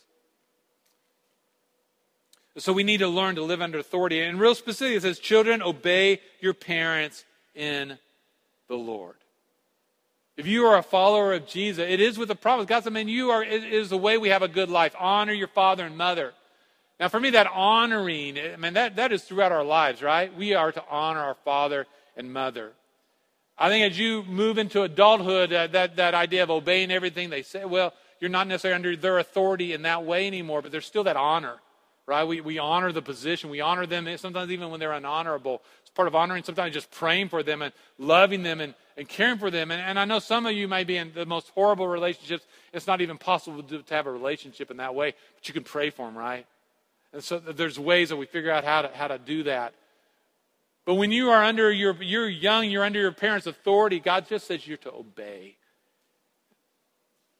So 2.59 2.75
we 2.75 2.85
need 2.85 2.99
to 2.99 3.09
learn 3.09 3.37
to 3.37 3.43
live 3.43 3.63
under 3.63 3.79
authority. 3.79 4.21
And 4.21 4.39
real 4.39 4.55
specifically, 4.55 4.97
it 4.97 5.03
says, 5.03 5.19
Children, 5.19 5.63
obey 5.63 6.21
your 6.41 6.53
parents 6.53 7.25
in 7.55 7.97
the 8.69 8.77
Lord. 8.77 9.17
If 10.37 10.47
you 10.47 10.67
are 10.67 10.77
a 10.77 10.83
follower 10.83 11.33
of 11.33 11.47
Jesus, 11.47 11.87
it 11.89 12.01
is 12.01 12.19
with 12.19 12.31
a 12.31 12.35
promise. 12.35 12.67
God 12.67 12.83
said, 12.83 12.93
man, 12.93 13.09
you 13.09 13.31
are, 13.31 13.45
it 13.45 13.65
is 13.65 13.91
the 13.91 13.97
way 13.97 14.19
we 14.19 14.31
have 14.31 14.43
a 14.43 14.49
good 14.49 14.69
life. 14.69 14.95
Honor 14.99 15.33
your 15.33 15.49
father 15.49 15.85
and 15.87 15.97
mother. 15.97 16.33
Now, 16.99 17.09
for 17.09 17.21
me, 17.21 17.31
that 17.31 17.47
honoring, 17.53 18.39
I 18.39 18.57
mean, 18.57 18.75
that, 18.75 18.97
that 18.97 19.13
is 19.13 19.23
throughout 19.23 19.53
our 19.53 19.65
lives, 19.65 20.03
right? 20.03 20.35
We 20.37 20.55
are 20.55 20.73
to 20.73 20.85
honor 20.91 21.21
our 21.21 21.37
father 21.45 21.87
and 22.17 22.33
mother. 22.33 22.73
I 23.57 23.69
think 23.69 23.91
as 23.91 23.99
you 23.99 24.25
move 24.25 24.59
into 24.59 24.83
adulthood, 24.83 25.53
uh, 25.53 25.69
that, 25.69 25.97
that 25.97 26.15
idea 26.15 26.43
of 26.43 26.51
obeying 26.51 26.91
everything 26.91 27.31
they 27.31 27.43
say, 27.43 27.65
well, 27.65 27.93
you're 28.21 28.31
not 28.31 28.49
necessarily 28.49 28.77
under 28.77 28.97
their 28.97 29.19
authority 29.19 29.73
in 29.73 29.83
that 29.83 30.05
way 30.05 30.27
anymore, 30.27 30.63
but 30.63 30.73
there's 30.73 30.87
still 30.87 31.05
that 31.05 31.17
honor, 31.17 31.57
right? 32.07 32.25
We, 32.25 32.41
we 32.41 32.59
honor 32.59 32.91
the 32.91 33.03
position. 33.03 33.51
We 33.51 33.61
honor 33.61 33.87
them 33.87 34.09
sometimes 34.17 34.51
even 34.51 34.71
when 34.71 34.81
they're 34.81 34.91
unhonorable. 34.91 35.61
Part 35.95 36.09
of 36.09 36.15
honoring, 36.15 36.43
sometimes 36.43 36.75
just 36.75 36.91
praying 36.91 37.29
for 37.29 37.43
them 37.43 37.63
and 37.63 37.73
loving 37.99 38.43
them 38.43 38.61
and, 38.61 38.75
and 38.97 39.09
caring 39.09 39.39
for 39.39 39.51
them. 39.51 39.71
And, 39.71 39.81
and 39.81 39.99
I 39.99 40.05
know 40.05 40.19
some 40.19 40.47
of 40.47 40.53
you 40.53 40.67
may 40.67 40.85
be 40.85 40.97
in 40.97 41.13
the 41.15 41.25
most 41.25 41.51
horrible 41.55 41.87
relationships. 41.87 42.45
It's 42.73 42.87
not 42.87 43.01
even 43.01 43.17
possible 43.17 43.63
to, 43.63 43.83
to 43.83 43.95
have 43.95 44.07
a 44.07 44.13
relationship 44.13 44.71
in 44.71 44.79
that 44.79 44.95
way, 44.95 45.15
but 45.37 45.47
you 45.49 45.55
can 45.55 45.63
pray 45.63 45.91
for 45.91 46.07
them, 46.07 46.19
right? 46.19 46.47
And 47.13 47.23
so 47.23 47.39
there's 47.39 47.79
ways 47.79 48.09
that 48.09 48.17
we 48.17 48.27
figure 48.27 48.51
out 48.51 48.65
how 48.65 48.83
to, 48.83 48.89
how 48.89 49.07
to 49.07 49.19
do 49.19 49.45
that. 49.45 49.75
But 50.85 50.95
when 50.97 51.13
you 51.13 51.31
are 51.31 51.43
under 51.43 51.71
your, 51.71 51.95
you're 52.03 52.29
young, 52.29 52.69
you're 52.69 52.85
under 52.85 53.01
your 53.01 53.13
parents' 53.13 53.47
authority, 53.47 54.01
God 54.01 54.29
just 54.29 54.47
says 54.47 54.67
you're 54.67 54.77
to 54.79 54.93
obey. 54.93 55.57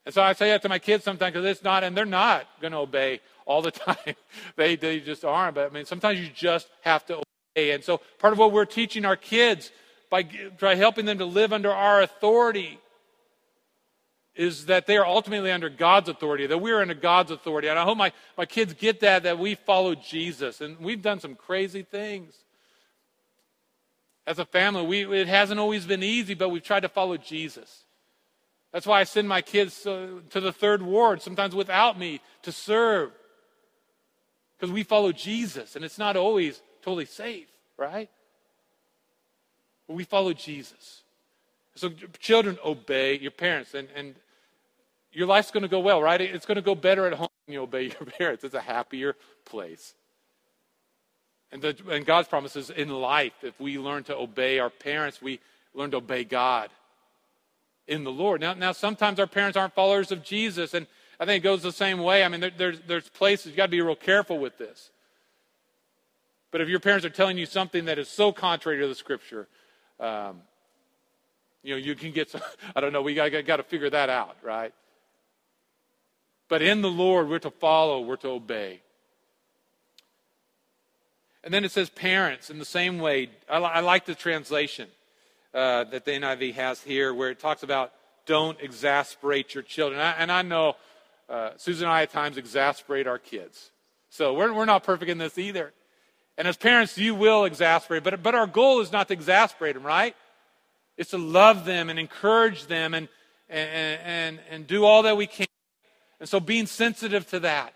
And 0.07 0.15
so 0.15 0.23
I 0.23 0.33
say 0.35 0.51
that 0.51 0.63
to 0.63 0.69
my 0.69 0.79
kids 0.79 1.05
sometimes 1.05 1.33
because 1.33 1.47
it's 1.47 1.63
not, 1.63 1.83
and 1.83 1.97
they're 1.97 2.05
not 2.05 2.47
going 2.61 2.73
to 2.73 2.79
obey 2.79 3.21
all 3.47 3.63
the 3.63 3.71
time. 3.71 4.15
they, 4.57 4.77
they 4.77 5.01
just 5.01 5.25
aren't. 5.25 5.55
But 5.55 5.71
I 5.71 5.75
mean, 5.75 5.85
sometimes 5.85 6.21
you 6.21 6.29
just 6.35 6.69
have 6.83 7.05
to. 7.07 7.23
And 7.57 7.85
so 7.85 8.01
part 8.19 8.33
of 8.33 8.39
what 8.39 8.53
we're 8.53 8.65
teaching 8.65 9.05
our 9.05 9.17
kids 9.17 9.71
by, 10.11 10.29
by 10.61 10.75
helping 10.75 11.07
them 11.07 11.19
to 11.19 11.25
live 11.25 11.53
under 11.53 11.71
our 11.71 12.03
authority 12.03 12.79
is 14.35 14.67
that 14.67 14.87
they 14.87 14.97
are 14.97 15.07
ultimately 15.07 15.53
under 15.53 15.69
God's 15.69 16.09
authority, 16.09 16.47
that 16.47 16.59
we're 16.59 16.81
under 16.81 16.95
God's 16.95 17.31
authority. 17.31 17.69
And 17.69 17.79
I 17.79 17.85
hope 17.85 17.97
my, 17.97 18.13
my 18.37 18.47
kids 18.47 18.75
get 18.75 19.01
that, 19.01 19.23
that 19.23 19.39
we 19.39 19.55
follow 19.55 19.95
Jesus. 19.95 20.61
And 20.61 20.79
we've 20.81 21.03
done 21.03 21.21
some 21.21 21.37
crazy 21.37 21.83
things 21.83 22.35
as 24.27 24.39
a 24.39 24.45
family, 24.45 24.87
we, 24.87 25.21
it 25.21 25.29
hasn't 25.29 25.61
always 25.61 25.85
been 25.85 26.03
easy, 26.03 26.35
but 26.35 26.49
we've 26.49 26.63
tried 26.63 26.81
to 26.81 26.89
follow 26.89 27.17
Jesus. 27.17 27.85
That's 28.73 28.87
why 28.87 29.01
I 29.01 29.05
send 29.05 29.29
my 29.29 29.43
kids 29.43 29.87
uh, 29.87 30.21
to 30.31 30.41
the 30.41 30.53
third 30.53 30.83
ward, 30.83 31.21
sometimes 31.21 31.55
without 31.55 31.99
me, 31.99 32.21
to 32.43 32.51
serve. 32.51 33.13
Because 34.57 34.73
we 34.73 34.83
follow 34.83 35.13
Jesus, 35.13 35.77
and 35.77 35.85
it's 35.85 35.99
not 35.99 36.17
always 36.17 36.63
totally 36.85 37.07
safe, 37.07 37.49
right? 37.79 38.11
But 39.87 39.95
we 39.95 40.05
follow 40.05 40.33
Jesus. 40.33 41.03
So, 41.75 41.91
children, 42.21 42.59
obey 42.65 43.19
your 43.19 43.33
parents, 43.33 43.75
and, 43.75 43.89
and 43.97 44.15
your 45.13 45.27
life's 45.27 45.51
going 45.51 45.63
to 45.63 45.69
go 45.69 45.81
well, 45.81 46.01
right? 46.03 46.21
It's 46.21 46.47
going 46.47 46.57
to 46.57 46.63
go 46.63 46.75
better 46.75 47.07
at 47.07 47.15
home 47.15 47.29
when 47.47 47.55
you 47.55 47.63
obey 47.63 47.85
your 47.85 48.07
parents. 48.19 48.45
It's 48.45 48.55
a 48.55 48.61
happier 48.61 49.17
place. 49.45 49.95
And, 51.51 51.63
the, 51.63 51.77
and 51.91 52.05
God's 52.05 52.29
promises 52.29 52.71
in 52.71 52.89
life, 52.91 53.33
if 53.43 53.59
we 53.59 53.79
learn 53.79 54.05
to 54.05 54.17
obey 54.17 54.59
our 54.59 54.71
parents, 54.71 55.23
we 55.23 55.41
learn 55.73 55.91
to 55.93 55.99
obey 55.99 56.25
God 56.25 56.71
in 57.87 58.05
the 58.05 58.13
Lord. 58.13 58.41
Now, 58.41 58.55
now 58.55 58.73
sometimes 58.73 59.19
our 59.19 59.27
parents 59.27 59.57
aren't 59.57 59.75
followers 59.75 60.13
of 60.13 60.23
Jesus, 60.23 60.75
and 60.75 60.87
I 61.19 61.27
think 61.27 61.43
it 61.43 61.47
goes 61.47 61.63
the 61.63 61.73
same 61.73 61.99
way. 61.99 62.25
I 62.25 62.29
mean, 62.29 62.41
there, 62.41 62.53
there's, 62.57 62.81
there's 62.87 63.09
places, 63.09 63.47
you've 63.47 63.57
got 63.57 63.67
to 63.67 63.71
be 63.71 63.81
real 63.81 63.97
careful 63.97 64.39
with 64.39 64.59
this. 64.59 64.91
But 66.55 66.61
if 66.61 66.69
your 66.69 66.79
parents 66.79 67.05
are 67.05 67.11
telling 67.11 67.37
you 67.37 67.47
something 67.47 67.87
that 67.87 67.99
is 67.99 68.09
so 68.09 68.31
contrary 68.31 68.79
to 68.79 68.87
the 68.87 68.95
scripture, 68.95 69.49
um, 69.99 70.43
you 71.65 71.75
know, 71.75 71.77
you 71.77 71.97
can 71.97 72.13
get 72.13 72.31
some, 72.31 72.43
I 72.77 72.81
don't 72.81 72.93
know, 72.93 73.03
we 73.03 73.13
got, 73.13 73.31
got 73.45 73.57
to 73.57 73.65
figure 73.65 73.91
that 73.91 74.09
out, 74.09 74.37
right? 74.41 74.73
But 76.49 76.63
in 76.63 76.81
the 76.81 76.89
Lord, 76.89 77.29
we're 77.29 77.41
to 77.41 77.51
follow, 77.51 78.03
we're 78.03 78.15
to 78.19 78.29
obey. 78.29 78.83
And 81.43 81.53
then 81.53 81.65
it 81.65 81.73
says 81.73 81.91
parents 81.91 82.51
in 82.51 82.61
the 82.61 82.65
same 82.65 83.01
way. 83.01 83.31
I, 83.51 83.57
I 83.57 83.81
like 83.81 84.05
the 84.05 84.15
translation 84.15 84.87
uh, 85.53 85.83
that 85.83 86.05
the 86.05 86.13
NIV 86.13 86.55
has 86.55 86.81
here 86.81 87.13
where 87.13 87.31
it 87.31 87.41
talks 87.41 87.65
about 87.65 87.93
don't 88.27 88.61
exasperate 88.61 89.55
your 89.55 89.65
children. 89.65 90.01
I, 90.01 90.13
and 90.13 90.31
I 90.31 90.43
know 90.43 90.77
uh, 91.29 91.51
Susan 91.57 91.89
and 91.89 91.93
I 91.93 92.03
at 92.03 92.13
times 92.13 92.37
exasperate 92.37 93.09
our 93.09 93.19
kids. 93.19 93.73
So 94.09 94.35
we're, 94.35 94.53
we're 94.53 94.67
not 94.67 94.85
perfect 94.85 95.11
in 95.11 95.19
this 95.19 95.37
either. 95.37 95.73
And 96.37 96.49
as 96.49 96.57
parents, 96.57 96.99
you 96.99 97.15
will 97.15 97.45
exasperate. 97.45 98.03
But, 98.03 98.23
but 98.23 98.35
our 98.35 98.47
goal 98.47 98.81
is 98.81 98.91
not 98.91 99.09
to 99.09 99.15
exasperate 99.15 99.75
them, 99.75 99.85
right? 99.85 100.17
It's 100.97 101.11
to 101.11 101.19
love 101.19 101.65
them 101.65 101.91
and 101.91 101.99
encourage 101.99 102.67
them 102.67 102.95
and, 102.95 103.09
and, 103.49 104.01
and, 104.05 104.41
and 104.51 104.67
do 104.67 104.85
all 104.85 105.03
that 105.03 105.17
we 105.17 105.27
can. 105.27 105.47
And 106.21 106.29
so 106.29 106.41
being 106.41 106.67
sensitive 106.67 107.29
to 107.31 107.41
that 107.41 107.75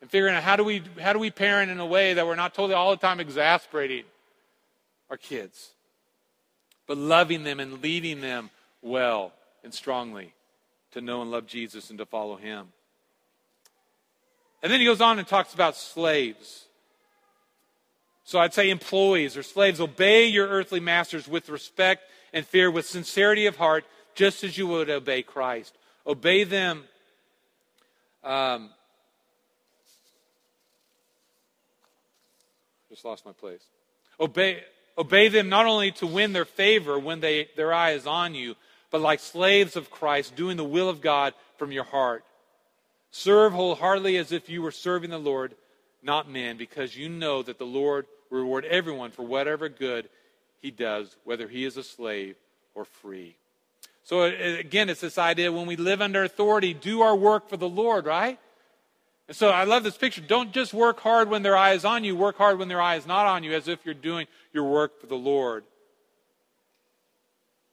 and 0.00 0.10
figuring 0.10 0.34
out 0.34 0.42
how 0.42 0.56
do 0.56 0.64
we 0.64 0.82
how 1.00 1.12
do 1.14 1.18
we 1.18 1.30
parent 1.30 1.70
in 1.70 1.80
a 1.80 1.86
way 1.86 2.14
that 2.14 2.26
we're 2.26 2.36
not 2.36 2.54
totally 2.54 2.74
all 2.74 2.90
the 2.90 2.98
time 2.98 3.20
exasperating 3.20 4.04
our 5.10 5.16
kids, 5.16 5.70
but 6.86 6.98
loving 6.98 7.42
them 7.42 7.58
and 7.58 7.82
leading 7.82 8.20
them 8.20 8.50
well 8.82 9.32
and 9.62 9.72
strongly 9.72 10.34
to 10.92 11.00
know 11.00 11.22
and 11.22 11.30
love 11.30 11.46
Jesus 11.46 11.90
and 11.90 11.98
to 11.98 12.06
follow 12.06 12.36
him. 12.36 12.68
And 14.62 14.72
then 14.72 14.80
he 14.80 14.86
goes 14.86 15.00
on 15.00 15.18
and 15.18 15.26
talks 15.26 15.54
about 15.54 15.76
slaves. 15.76 16.66
So 18.24 18.38
I'd 18.38 18.54
say 18.54 18.70
employees 18.70 19.36
or 19.36 19.42
slaves, 19.42 19.80
obey 19.80 20.26
your 20.26 20.48
earthly 20.48 20.80
masters 20.80 21.28
with 21.28 21.48
respect 21.48 22.02
and 22.32 22.46
fear, 22.46 22.70
with 22.70 22.86
sincerity 22.86 23.46
of 23.46 23.56
heart, 23.56 23.84
just 24.14 24.42
as 24.42 24.56
you 24.56 24.66
would 24.66 24.90
obey 24.90 25.22
Christ. 25.22 25.76
Obey 26.06 26.44
them 26.44 26.84
um, 28.22 28.70
Just 32.94 33.04
lost 33.04 33.26
my 33.26 33.32
place. 33.32 33.64
Obey, 34.20 34.62
obey 34.96 35.26
them 35.26 35.48
not 35.48 35.66
only 35.66 35.90
to 35.90 36.06
win 36.06 36.32
their 36.32 36.44
favor 36.44 36.96
when 36.96 37.18
they, 37.18 37.48
their 37.56 37.74
eye 37.74 37.90
is 37.90 38.06
on 38.06 38.36
you, 38.36 38.54
but 38.92 39.00
like 39.00 39.18
slaves 39.18 39.74
of 39.74 39.90
Christ, 39.90 40.36
doing 40.36 40.56
the 40.56 40.62
will 40.62 40.88
of 40.88 41.00
God 41.00 41.34
from 41.58 41.72
your 41.72 41.82
heart. 41.82 42.22
Serve 43.10 43.52
wholeheartedly 43.52 44.16
as 44.16 44.30
if 44.30 44.48
you 44.48 44.62
were 44.62 44.70
serving 44.70 45.10
the 45.10 45.18
Lord, 45.18 45.56
not 46.04 46.28
men, 46.28 46.56
because 46.56 46.96
you 46.96 47.08
know 47.08 47.42
that 47.42 47.58
the 47.58 47.66
Lord 47.66 48.06
will 48.30 48.38
reward 48.38 48.64
everyone 48.64 49.10
for 49.10 49.22
whatever 49.22 49.68
good 49.68 50.08
he 50.60 50.70
does, 50.70 51.16
whether 51.24 51.48
he 51.48 51.64
is 51.64 51.76
a 51.76 51.82
slave 51.82 52.36
or 52.74 52.84
free. 52.84 53.36
So 54.04 54.22
uh, 54.22 54.26
uh, 54.26 54.58
again, 54.58 54.90
it's 54.90 55.00
this 55.00 55.18
idea 55.18 55.50
when 55.50 55.66
we 55.66 55.76
live 55.76 56.02
under 56.02 56.24
authority, 56.24 56.74
do 56.74 57.02
our 57.02 57.16
work 57.16 57.48
for 57.48 57.56
the 57.56 57.68
Lord, 57.68 58.06
right? 58.06 58.38
And 59.28 59.36
so 59.36 59.48
I 59.50 59.64
love 59.64 59.82
this 59.82 59.96
picture. 59.96 60.20
Don't 60.20 60.52
just 60.52 60.74
work 60.74 61.00
hard 61.00 61.30
when 61.30 61.42
their 61.42 61.56
eye 61.56 61.72
is 61.72 61.84
on 61.84 62.04
you, 62.04 62.14
work 62.14 62.36
hard 62.36 62.58
when 62.58 62.68
their 62.68 62.80
eye 62.80 62.96
is 62.96 63.06
not 63.06 63.26
on 63.26 63.42
you, 63.42 63.54
as 63.54 63.68
if 63.68 63.84
you're 63.84 63.94
doing 63.94 64.26
your 64.52 64.64
work 64.64 65.00
for 65.00 65.06
the 65.06 65.16
Lord. 65.16 65.64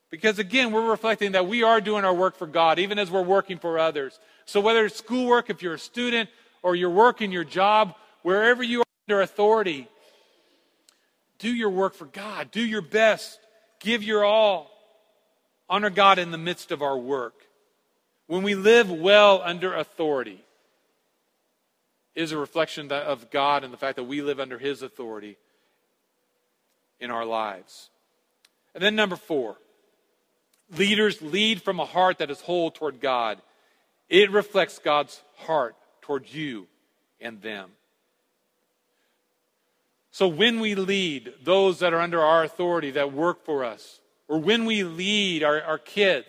Because 0.10 0.40
again, 0.40 0.72
we're 0.72 0.90
reflecting 0.90 1.34
that 1.34 1.48
we 1.48 1.64
are 1.64 1.82
doing 1.82 2.06
our 2.06 2.14
work 2.14 2.38
for 2.38 2.48
God, 2.48 2.80
even 2.80 3.00
as 3.00 3.12
we're 3.12 3.22
working 3.22 3.58
for 3.58 3.80
others. 3.80 4.20
So 4.46 4.62
whether 4.62 4.86
it's 4.86 4.98
schoolwork, 4.98 5.50
if 5.50 5.62
you're 5.62 5.76
a 5.76 5.80
student, 5.80 6.30
or 6.64 6.76
you're 6.76 6.90
working 6.90 7.32
your 7.32 7.44
job, 7.44 7.96
wherever 8.24 8.64
you 8.64 8.82
are 8.82 8.86
under 9.08 9.22
authority, 9.22 9.88
do 11.40 11.54
your 11.54 11.70
work 11.70 11.96
for 11.96 12.06
God. 12.06 12.52
Do 12.52 12.62
your 12.62 12.82
best. 12.82 13.40
Give 13.80 14.04
your 14.04 14.24
all. 14.24 14.70
Honor 15.70 15.90
God 15.90 16.20
in 16.20 16.32
the 16.32 16.38
midst 16.38 16.72
of 16.72 16.82
our 16.82 16.98
work. 16.98 17.34
When 18.28 18.44
we 18.44 18.56
live 18.56 18.92
well 18.92 19.42
under 19.44 19.74
authority, 19.74 20.44
is 22.16 22.32
a 22.32 22.38
reflection 22.38 22.92
of 22.92 23.30
God 23.32 23.64
and 23.64 23.72
the 23.72 23.78
fact 23.78 23.96
that 23.96 24.04
we 24.04 24.22
live 24.22 24.40
under 24.40 24.58
His 24.58 24.82
authority 24.82 25.38
in 27.00 27.10
our 27.10 27.26
lives. 27.26 27.90
And 28.76 28.84
then, 28.84 28.96
number 28.96 29.16
four, 29.16 29.58
leaders 30.78 31.22
lead 31.22 31.62
from 31.62 31.80
a 31.80 31.86
heart 31.86 32.20
that 32.20 32.32
is 32.32 32.42
whole 32.42 32.72
toward 32.72 33.00
God. 33.00 33.42
It 34.10 34.32
reflects 34.32 34.80
God's 34.80 35.22
heart 35.38 35.76
toward 36.02 36.30
you 36.30 36.68
and 37.20 37.42
them. 37.42 37.72
So, 40.12 40.28
when 40.28 40.60
we 40.60 40.76
lead 40.76 41.34
those 41.42 41.80
that 41.80 41.94
are 41.94 42.02
under 42.02 42.22
our 42.22 42.44
authority 42.44 42.92
that 42.92 43.14
work 43.14 43.46
for 43.46 43.64
us, 43.64 44.00
or 44.28 44.40
when 44.40 44.66
we 44.66 44.84
lead 44.84 45.44
our, 45.44 45.62
our 45.62 45.78
kids, 45.78 46.28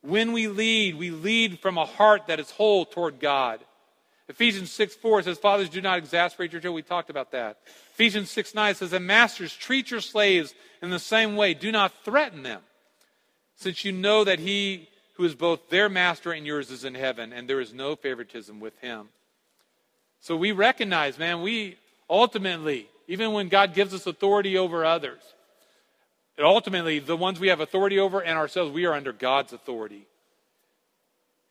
when 0.00 0.32
we 0.32 0.48
lead, 0.48 0.96
we 0.96 1.10
lead 1.10 1.60
from 1.60 1.78
a 1.78 1.84
heart 1.84 2.26
that 2.26 2.40
is 2.40 2.50
whole 2.50 2.84
toward 2.84 3.20
God. 3.20 3.60
Ephesians 4.28 4.72
6 4.72 4.96
4 4.96 5.22
says, 5.22 5.38
Fathers, 5.38 5.68
do 5.68 5.80
not 5.80 5.98
exasperate 5.98 6.52
your 6.52 6.60
children. 6.60 6.74
We 6.74 6.82
talked 6.82 7.10
about 7.10 7.30
that. 7.32 7.58
Ephesians 7.92 8.30
6 8.30 8.54
9 8.54 8.74
says, 8.74 8.92
And 8.92 9.06
masters, 9.06 9.54
treat 9.54 9.90
your 9.90 10.00
slaves 10.00 10.54
in 10.80 10.90
the 10.90 10.98
same 10.98 11.36
way. 11.36 11.54
Do 11.54 11.70
not 11.70 11.92
threaten 12.04 12.42
them, 12.42 12.62
since 13.54 13.84
you 13.84 13.92
know 13.92 14.24
that 14.24 14.40
he 14.40 14.88
who 15.14 15.24
is 15.24 15.34
both 15.34 15.68
their 15.70 15.88
master 15.88 16.32
and 16.32 16.46
yours 16.46 16.70
is 16.70 16.84
in 16.84 16.94
heaven, 16.94 17.32
and 17.32 17.48
there 17.48 17.60
is 17.60 17.72
no 17.72 17.94
favoritism 17.94 18.58
with 18.58 18.76
him. 18.80 19.08
So 20.20 20.36
we 20.36 20.52
recognize, 20.52 21.18
man, 21.18 21.42
we 21.42 21.76
ultimately, 22.12 22.88
even 23.08 23.32
when 23.32 23.48
God 23.48 23.74
gives 23.74 23.94
us 23.94 24.06
authority 24.06 24.58
over 24.58 24.84
others, 24.84 25.22
ultimately, 26.38 26.98
the 26.98 27.16
ones 27.16 27.40
we 27.40 27.48
have 27.48 27.60
authority 27.60 27.98
over 27.98 28.20
and 28.20 28.38
ourselves, 28.38 28.72
we 28.72 28.84
are 28.84 28.94
under 28.94 29.12
God's 29.12 29.52
authority. 29.52 30.06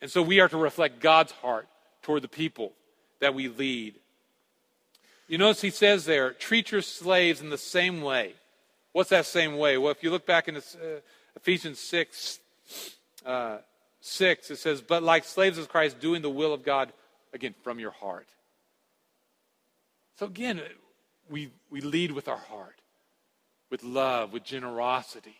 And 0.02 0.12
so 0.12 0.21
we 0.21 0.39
are 0.39 0.50
to 0.50 0.58
reflect 0.58 1.00
God's 1.00 1.32
heart 1.32 1.67
toward 2.04 2.21
the 2.21 2.28
people 2.28 2.74
that 3.19 3.34
we 3.34 3.47
lead. 3.47 3.95
You 5.28 5.38
notice 5.38 5.62
he 5.62 5.69
says 5.69 6.06
there, 6.06 6.32
treat 6.34 6.71
your 6.71 6.82
slaves 6.82 7.41
in 7.41 7.50
the 7.50 7.58
same 7.58 8.02
way. 8.02 8.34
What's 8.91 9.12
that 9.12 9.26
same 9.26 9.58
way? 9.58 9.78
Well, 9.78 9.91
if 9.91 10.04
you 10.04 10.12
look 10.12 10.26
back 10.26 10.47
in 10.47 10.58
uh, 10.58 10.62
Ephesians 11.36 11.80
6, 11.80 12.39
uh, 13.26 13.58
6, 14.02 14.52
it 14.52 14.58
says, 14.58 14.82
But 14.82 15.04
like 15.04 15.24
slaves 15.24 15.58
of 15.58 15.69
Christ, 15.69 16.00
doing 16.00 16.21
the 16.21 16.30
will 16.30 16.54
of 16.54 16.65
God, 16.65 16.91
again, 17.34 17.56
from 17.63 17.80
your 17.80 17.91
heart. 17.91 18.28
So 20.21 20.27
again, 20.27 20.60
uh, 20.60 20.63
we, 21.31 21.49
we 21.71 21.81
lead 21.81 22.12
with 22.12 22.27
our 22.27 22.38
heart, 22.38 22.79
with 23.71 23.84
love, 23.84 24.31
with 24.31 24.43
generosity, 24.43 25.34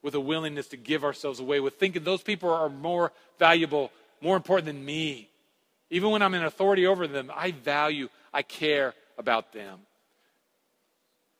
with 0.00 0.14
a 0.14 0.20
willingness 0.20 0.68
to 0.68 0.78
give 0.78 1.04
ourselves 1.04 1.40
away, 1.40 1.60
with 1.60 1.74
thinking 1.74 2.02
those 2.02 2.22
people 2.22 2.48
are 2.48 2.70
more 2.70 3.12
valuable, 3.38 3.92
more 4.22 4.34
important 4.34 4.64
than 4.64 4.82
me. 4.82 5.28
Even 5.90 6.08
when 6.08 6.22
I'm 6.22 6.32
in 6.32 6.42
authority 6.42 6.86
over 6.86 7.06
them, 7.06 7.30
I 7.36 7.50
value, 7.50 8.08
I 8.32 8.40
care 8.40 8.94
about 9.18 9.52
them. 9.52 9.80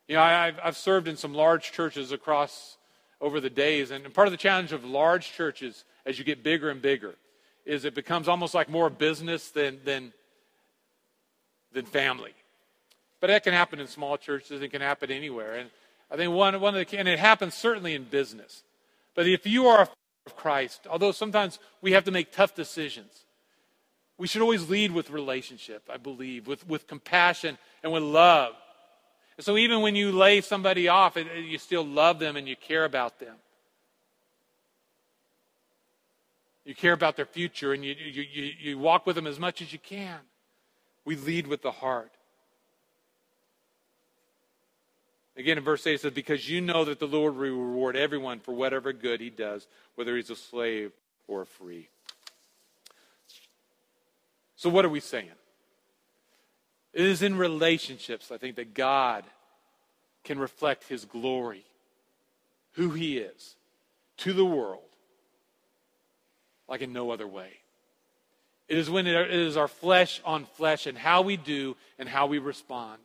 You 0.06 0.16
know, 0.16 0.22
I, 0.22 0.52
have 0.62 0.76
served 0.76 1.08
in 1.08 1.16
some 1.16 1.32
large 1.32 1.72
churches 1.72 2.12
across 2.12 2.76
over 3.18 3.40
the 3.40 3.48
days, 3.48 3.90
and 3.90 4.12
part 4.12 4.28
of 4.28 4.32
the 4.32 4.36
challenge 4.36 4.72
of 4.72 4.84
large 4.84 5.32
churches 5.32 5.86
as 6.04 6.18
you 6.18 6.24
get 6.26 6.42
bigger 6.42 6.68
and 6.68 6.82
bigger 6.82 7.14
is 7.64 7.86
it 7.86 7.94
becomes 7.94 8.28
almost 8.28 8.52
like 8.52 8.68
more 8.68 8.90
business 8.90 9.48
than, 9.52 9.78
than, 9.86 10.12
than 11.72 11.86
family. 11.86 12.34
But 13.22 13.28
that 13.28 13.44
can 13.44 13.52
happen 13.52 13.78
in 13.78 13.86
small 13.86 14.18
churches, 14.18 14.62
it 14.62 14.72
can 14.72 14.80
happen 14.82 15.12
anywhere. 15.12 15.54
And 15.54 15.70
I 16.10 16.16
think 16.16 16.34
one, 16.34 16.60
one 16.60 16.74
of 16.74 16.90
the, 16.90 16.98
and 16.98 17.06
it 17.06 17.20
happens 17.20 17.54
certainly 17.54 17.94
in 17.94 18.02
business. 18.02 18.64
But 19.14 19.28
if 19.28 19.46
you 19.46 19.68
are 19.68 19.82
a 19.82 19.88
of 20.26 20.34
Christ, 20.36 20.88
although 20.90 21.12
sometimes 21.12 21.60
we 21.80 21.92
have 21.92 22.02
to 22.04 22.10
make 22.10 22.32
tough 22.32 22.56
decisions, 22.56 23.24
we 24.18 24.26
should 24.26 24.42
always 24.42 24.68
lead 24.68 24.90
with 24.90 25.08
relationship, 25.10 25.84
I 25.88 25.98
believe, 25.98 26.48
with, 26.48 26.66
with 26.68 26.88
compassion 26.88 27.58
and 27.84 27.92
with 27.92 28.02
love. 28.02 28.54
And 29.36 29.44
so 29.44 29.56
even 29.56 29.82
when 29.82 29.94
you 29.94 30.10
lay 30.10 30.40
somebody 30.40 30.88
off, 30.88 31.16
it, 31.16 31.28
you 31.44 31.58
still 31.58 31.86
love 31.86 32.18
them 32.18 32.36
and 32.36 32.48
you 32.48 32.56
care 32.56 32.84
about 32.84 33.20
them. 33.20 33.36
You 36.64 36.74
care 36.74 36.92
about 36.92 37.14
their 37.14 37.26
future 37.26 37.72
and 37.72 37.84
you, 37.84 37.94
you, 37.94 38.24
you, 38.32 38.52
you 38.58 38.78
walk 38.78 39.06
with 39.06 39.14
them 39.14 39.28
as 39.28 39.38
much 39.38 39.62
as 39.62 39.72
you 39.72 39.78
can. 39.78 40.18
We 41.04 41.14
lead 41.14 41.46
with 41.46 41.62
the 41.62 41.70
heart. 41.70 42.10
Again, 45.36 45.56
in 45.58 45.64
verse 45.64 45.86
8, 45.86 45.94
it 45.94 46.00
says, 46.00 46.12
Because 46.12 46.48
you 46.48 46.60
know 46.60 46.84
that 46.84 46.98
the 46.98 47.06
Lord 47.06 47.34
will 47.34 47.42
reward 47.42 47.96
everyone 47.96 48.40
for 48.40 48.52
whatever 48.52 48.92
good 48.92 49.20
he 49.20 49.30
does, 49.30 49.66
whether 49.94 50.14
he's 50.16 50.30
a 50.30 50.36
slave 50.36 50.92
or 51.26 51.44
free. 51.44 51.88
So, 54.56 54.68
what 54.68 54.84
are 54.84 54.90
we 54.90 55.00
saying? 55.00 55.30
It 56.92 57.06
is 57.06 57.22
in 57.22 57.36
relationships, 57.36 58.30
I 58.30 58.36
think, 58.36 58.56
that 58.56 58.74
God 58.74 59.24
can 60.24 60.38
reflect 60.38 60.84
his 60.84 61.06
glory, 61.06 61.64
who 62.72 62.90
he 62.90 63.18
is, 63.18 63.56
to 64.18 64.32
the 64.34 64.44
world, 64.44 64.82
like 66.68 66.82
in 66.82 66.92
no 66.92 67.10
other 67.10 67.26
way. 67.26 67.50
It 68.68 68.78
is 68.78 68.88
when 68.88 69.06
it 69.06 69.30
is 69.30 69.56
our 69.56 69.68
flesh 69.68 70.20
on 70.24 70.44
flesh 70.44 70.86
and 70.86 70.96
how 70.96 71.22
we 71.22 71.36
do 71.36 71.76
and 71.98 72.08
how 72.08 72.26
we 72.26 72.38
respond. 72.38 73.00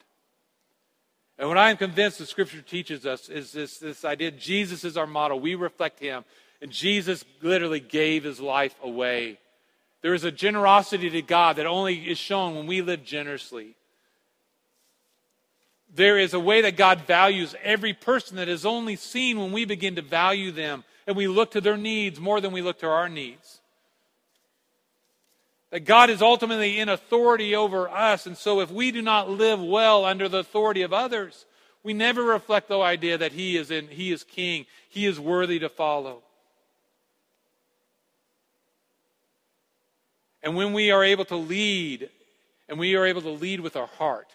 And 1.39 1.47
what 1.47 1.57
I 1.57 1.69
am 1.69 1.77
convinced 1.77 2.17
the 2.17 2.25
scripture 2.25 2.61
teaches 2.61 3.05
us 3.05 3.29
is 3.29 3.51
this, 3.51 3.77
this 3.77 4.03
idea 4.03 4.31
Jesus 4.31 4.83
is 4.83 4.97
our 4.97 5.05
model. 5.07 5.39
We 5.39 5.55
reflect 5.55 5.99
him. 5.99 6.25
And 6.61 6.71
Jesus 6.71 7.23
literally 7.41 7.79
gave 7.79 8.23
his 8.23 8.39
life 8.39 8.75
away. 8.81 9.37
There 10.01 10.15
is 10.15 10.23
a 10.23 10.31
generosity 10.31 11.09
to 11.09 11.21
God 11.21 11.57
that 11.57 11.67
only 11.67 12.09
is 12.09 12.17
shown 12.17 12.55
when 12.55 12.65
we 12.65 12.81
live 12.81 13.03
generously. 13.03 13.75
There 15.93 16.17
is 16.17 16.33
a 16.33 16.39
way 16.39 16.61
that 16.61 16.77
God 16.77 17.01
values 17.01 17.55
every 17.63 17.93
person 17.93 18.37
that 18.37 18.49
is 18.49 18.65
only 18.65 18.95
seen 18.95 19.39
when 19.39 19.51
we 19.51 19.65
begin 19.65 19.95
to 19.95 20.01
value 20.01 20.51
them 20.51 20.83
and 21.05 21.15
we 21.15 21.27
look 21.27 21.51
to 21.51 21.61
their 21.61 21.77
needs 21.77 22.19
more 22.19 22.41
than 22.41 22.51
we 22.51 22.61
look 22.61 22.79
to 22.79 22.87
our 22.87 23.09
needs. 23.09 23.61
That 25.71 25.81
God 25.81 26.09
is 26.09 26.21
ultimately 26.21 26.79
in 26.79 26.87
authority 26.87 27.55
over 27.55 27.89
us. 27.89 28.25
And 28.25 28.37
so 28.37 28.61
if 28.61 28.71
we 28.71 28.91
do 28.91 29.01
not 29.01 29.29
live 29.29 29.61
well 29.61 30.05
under 30.05 30.29
the 30.29 30.39
authority 30.39 30.81
of 30.81 30.93
others, 30.93 31.45
we 31.83 31.93
never 31.93 32.23
reflect 32.23 32.69
the 32.69 32.79
idea 32.79 33.17
that 33.17 33.33
He 33.33 33.57
is 33.57 33.69
in, 33.69 33.87
He 33.87 34.11
is 34.11 34.23
King. 34.23 34.65
He 34.89 35.05
is 35.05 35.19
worthy 35.19 35.59
to 35.59 35.69
follow. 35.69 36.23
And 40.41 40.55
when 40.55 40.71
we 40.71 40.91
are 40.91 41.03
able 41.03 41.25
to 41.25 41.35
lead, 41.35 42.09
and 42.69 42.79
we 42.79 42.95
are 42.95 43.05
able 43.05 43.21
to 43.21 43.29
lead 43.31 43.59
with 43.59 43.75
our 43.75 43.87
heart, 43.87 44.27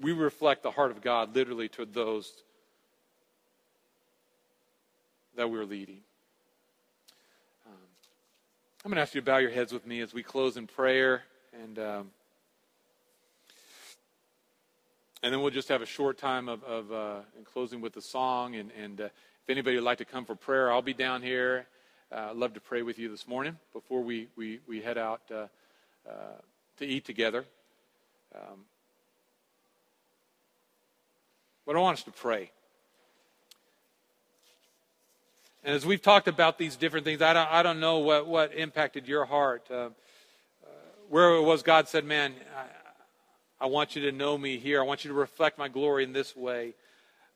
we 0.00 0.12
reflect 0.12 0.62
the 0.62 0.70
heart 0.70 0.90
of 0.90 1.00
God 1.00 1.34
literally 1.34 1.68
to 1.70 1.84
those 1.84 2.32
that 5.36 5.50
we're 5.50 5.64
leading. 5.64 6.00
I'm 8.88 8.92
going 8.92 8.96
to 8.96 9.02
ask 9.02 9.14
you 9.14 9.20
to 9.20 9.26
bow 9.26 9.36
your 9.36 9.50
heads 9.50 9.70
with 9.70 9.86
me 9.86 10.00
as 10.00 10.14
we 10.14 10.22
close 10.22 10.56
in 10.56 10.66
prayer, 10.66 11.22
and 11.52 11.78
um, 11.78 12.10
and 15.22 15.30
then 15.30 15.42
we'll 15.42 15.50
just 15.50 15.68
have 15.68 15.82
a 15.82 15.86
short 15.86 16.16
time 16.16 16.48
of, 16.48 16.64
of 16.64 16.90
uh, 16.90 17.16
in 17.38 17.44
closing 17.44 17.82
with 17.82 17.92
the 17.92 18.00
song. 18.00 18.54
And, 18.54 18.70
and 18.82 18.98
uh, 19.02 19.04
if 19.04 19.50
anybody 19.50 19.76
would 19.76 19.84
like 19.84 19.98
to 19.98 20.06
come 20.06 20.24
for 20.24 20.34
prayer, 20.34 20.72
I'll 20.72 20.80
be 20.80 20.94
down 20.94 21.20
here. 21.20 21.66
Uh, 22.10 22.28
I'd 22.30 22.36
love 22.36 22.54
to 22.54 22.60
pray 22.60 22.80
with 22.80 22.98
you 22.98 23.10
this 23.10 23.28
morning 23.28 23.58
before 23.74 24.02
we 24.02 24.28
we, 24.36 24.60
we 24.66 24.80
head 24.80 24.96
out 24.96 25.20
uh, 25.30 25.48
uh, 26.08 26.40
to 26.78 26.86
eat 26.86 27.04
together. 27.04 27.44
Um, 28.34 28.64
but 31.66 31.76
I 31.76 31.78
want 31.78 31.98
us 31.98 32.04
to 32.04 32.10
pray. 32.10 32.52
And 35.64 35.74
as 35.74 35.84
we've 35.84 36.02
talked 36.02 36.28
about 36.28 36.58
these 36.58 36.76
different 36.76 37.04
things, 37.04 37.20
I 37.20 37.32
don't, 37.32 37.50
I 37.50 37.62
don't 37.62 37.80
know 37.80 37.98
what, 37.98 38.26
what 38.26 38.54
impacted 38.54 39.08
your 39.08 39.24
heart. 39.24 39.66
Uh, 39.70 39.74
uh, 39.74 39.88
where 41.08 41.34
it 41.34 41.42
was 41.42 41.62
God 41.62 41.88
said, 41.88 42.04
Man, 42.04 42.34
I, 42.56 43.64
I 43.64 43.66
want 43.66 43.96
you 43.96 44.02
to 44.02 44.12
know 44.12 44.38
me 44.38 44.58
here. 44.58 44.80
I 44.80 44.84
want 44.84 45.04
you 45.04 45.08
to 45.08 45.16
reflect 45.16 45.58
my 45.58 45.68
glory 45.68 46.04
in 46.04 46.12
this 46.12 46.36
way. 46.36 46.74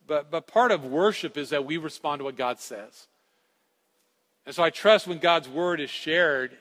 But, 0.06 0.30
but 0.30 0.46
part 0.46 0.72
of 0.72 0.84
worship 0.84 1.36
is 1.36 1.50
that 1.50 1.64
we 1.64 1.76
respond 1.76 2.20
to 2.20 2.24
what 2.24 2.36
God 2.36 2.58
says. 2.58 3.06
And 4.46 4.54
so 4.54 4.62
I 4.62 4.70
trust 4.70 5.06
when 5.06 5.18
God's 5.18 5.48
word 5.48 5.80
is 5.80 5.90
shared, 5.90 6.56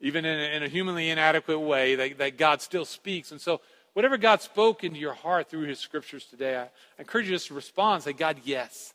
even 0.00 0.24
in 0.24 0.38
a, 0.38 0.56
in 0.56 0.62
a 0.62 0.68
humanly 0.68 1.10
inadequate 1.10 1.60
way, 1.60 1.94
that, 1.96 2.18
that, 2.18 2.38
God 2.38 2.62
still 2.62 2.84
speaks. 2.84 3.30
And 3.30 3.40
so, 3.40 3.60
whatever 3.92 4.16
God 4.16 4.40
spoke 4.40 4.82
into 4.82 4.98
your 4.98 5.12
heart 5.12 5.50
through 5.50 5.66
his 5.66 5.78
scriptures 5.78 6.24
today, 6.24 6.56
I, 6.56 6.62
I 6.62 6.68
encourage 7.00 7.26
you 7.26 7.32
just 7.32 7.48
to 7.48 7.54
respond 7.54 8.02
say, 8.02 8.14
God, 8.14 8.38
yes, 8.44 8.94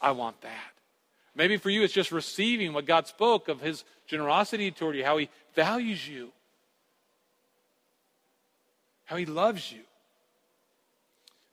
I 0.00 0.12
want 0.12 0.40
that. 0.42 0.77
Maybe 1.38 1.56
for 1.56 1.70
you, 1.70 1.84
it's 1.84 1.94
just 1.94 2.10
receiving 2.10 2.72
what 2.72 2.84
God 2.84 3.06
spoke 3.06 3.46
of 3.46 3.60
his 3.60 3.84
generosity 4.08 4.72
toward 4.72 4.96
you, 4.96 5.04
how 5.04 5.18
he 5.18 5.28
values 5.54 6.06
you, 6.06 6.32
how 9.04 9.14
he 9.14 9.24
loves 9.24 9.70
you. 9.70 9.78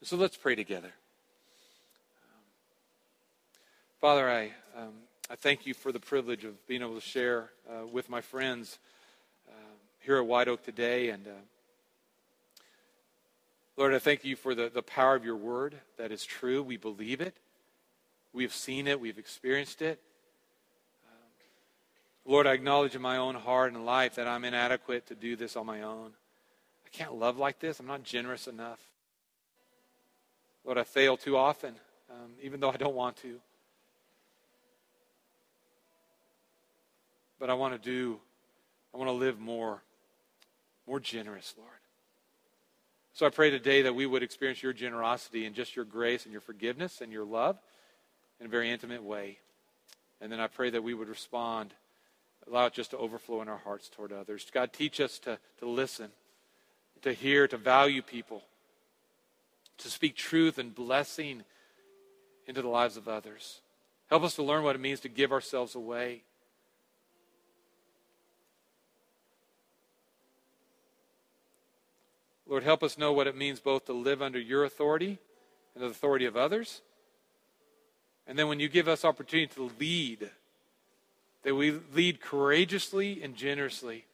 So 0.01 0.17
let's 0.17 0.37
pray 0.37 0.55
together. 0.55 0.91
Father, 4.01 4.27
I, 4.27 4.45
um, 4.75 4.93
I 5.29 5.35
thank 5.35 5.67
you 5.67 5.75
for 5.75 5.91
the 5.91 5.99
privilege 5.99 6.45
of 6.45 6.65
being 6.65 6.81
able 6.81 6.95
to 6.95 7.01
share 7.01 7.51
uh, 7.69 7.85
with 7.85 8.09
my 8.09 8.21
friends 8.21 8.79
uh, 9.47 9.53
here 9.99 10.17
at 10.17 10.25
White 10.25 10.47
Oak 10.47 10.63
today. 10.63 11.09
And 11.09 11.27
uh, 11.27 11.31
Lord, 13.77 13.93
I 13.93 13.99
thank 13.99 14.25
you 14.25 14.35
for 14.35 14.55
the, 14.55 14.71
the 14.73 14.81
power 14.81 15.15
of 15.15 15.23
your 15.23 15.35
word 15.35 15.75
that 15.99 16.11
is 16.11 16.25
true. 16.25 16.63
We 16.63 16.77
believe 16.77 17.21
it. 17.21 17.35
We've 18.35 18.53
seen 18.53 18.89
it, 18.89 18.99
we've 18.99 19.17
experienced 19.17 19.81
it. 19.81 19.97
Um, 21.07 21.19
Lord, 22.25 22.45
I 22.45 22.51
acknowledge 22.51 22.93
in 22.93 23.01
my 23.01 23.15
own 23.15 23.33
heart 23.33 23.71
and 23.71 23.85
life 23.85 24.15
that 24.15 24.27
I'm 24.27 24.43
inadequate 24.43 25.07
to 25.07 25.15
do 25.15 25.37
this 25.37 25.55
on 25.55 25.65
my 25.65 25.83
own. 25.83 26.11
I 26.85 26.89
can't 26.91 27.13
love 27.13 27.37
like 27.37 27.59
this. 27.59 27.79
I'm 27.79 27.87
not 27.87 28.03
generous 28.03 28.47
enough. 28.47 28.79
Lord, 30.65 30.77
I 30.77 30.83
fail 30.83 31.15
too 31.15 31.37
often, 31.37 31.75
um, 32.11 32.31
even 32.41 32.59
though 32.59 32.69
I 32.69 32.75
don't 32.75 32.93
want 32.93 33.15
to. 33.17 33.39
But 37.39 37.49
I 37.49 37.53
want 37.53 37.73
to 37.73 37.79
do, 37.79 38.19
I 38.93 38.97
want 38.97 39.07
to 39.07 39.13
live 39.13 39.39
more, 39.39 39.81
more 40.85 40.99
generous, 40.99 41.53
Lord. 41.57 41.69
So 43.13 43.25
I 43.25 43.29
pray 43.29 43.49
today 43.49 43.83
that 43.83 43.95
we 43.95 44.05
would 44.05 44.23
experience 44.23 44.61
your 44.61 44.73
generosity 44.73 45.45
and 45.45 45.55
just 45.55 45.73
your 45.73 45.85
grace 45.85 46.25
and 46.25 46.33
your 46.33 46.41
forgiveness 46.41 46.99
and 46.99 47.13
your 47.13 47.23
love 47.23 47.57
in 48.39 48.45
a 48.45 48.49
very 48.49 48.71
intimate 48.71 49.03
way. 49.03 49.39
And 50.21 50.31
then 50.31 50.39
I 50.39 50.47
pray 50.47 50.69
that 50.69 50.83
we 50.83 50.93
would 50.93 51.09
respond, 51.09 51.73
allow 52.47 52.65
it 52.65 52.73
just 52.73 52.91
to 52.91 52.97
overflow 52.97 53.41
in 53.41 53.47
our 53.47 53.57
hearts 53.57 53.89
toward 53.89 54.11
others. 54.11 54.45
God, 54.51 54.73
teach 54.73 54.99
us 54.99 55.19
to, 55.19 55.37
to 55.59 55.65
listen, 55.65 56.09
to 57.01 57.13
hear, 57.13 57.47
to 57.47 57.57
value 57.57 58.01
people, 58.01 58.43
to 59.79 59.89
speak 59.89 60.15
truth 60.15 60.57
and 60.57 60.73
blessing 60.73 61.43
into 62.47 62.61
the 62.61 62.67
lives 62.67 62.97
of 62.97 63.07
others. 63.07 63.61
Help 64.09 64.23
us 64.23 64.35
to 64.35 64.43
learn 64.43 64.63
what 64.63 64.75
it 64.75 64.79
means 64.79 64.99
to 65.01 65.09
give 65.09 65.31
ourselves 65.31 65.75
away. 65.75 66.23
Lord, 72.47 72.63
help 72.63 72.83
us 72.83 72.97
know 72.97 73.11
what 73.11 73.25
it 73.25 73.35
means 73.35 73.59
both 73.59 73.85
to 73.85 73.93
live 73.93 74.21
under 74.21 74.39
your 74.39 74.63
authority 74.63 75.17
and 75.73 75.83
the 75.83 75.87
authority 75.87 76.25
of 76.25 76.37
others. 76.37 76.81
And 78.27 78.37
then 78.37 78.47
when 78.47 78.59
you 78.59 78.67
give 78.67 78.87
us 78.87 79.05
opportunity 79.05 79.53
to 79.55 79.71
lead, 79.79 80.29
that 81.43 81.53
we 81.53 81.79
lead 81.93 82.21
courageously 82.21 83.21
and 83.21 83.35
generously. 83.35 84.05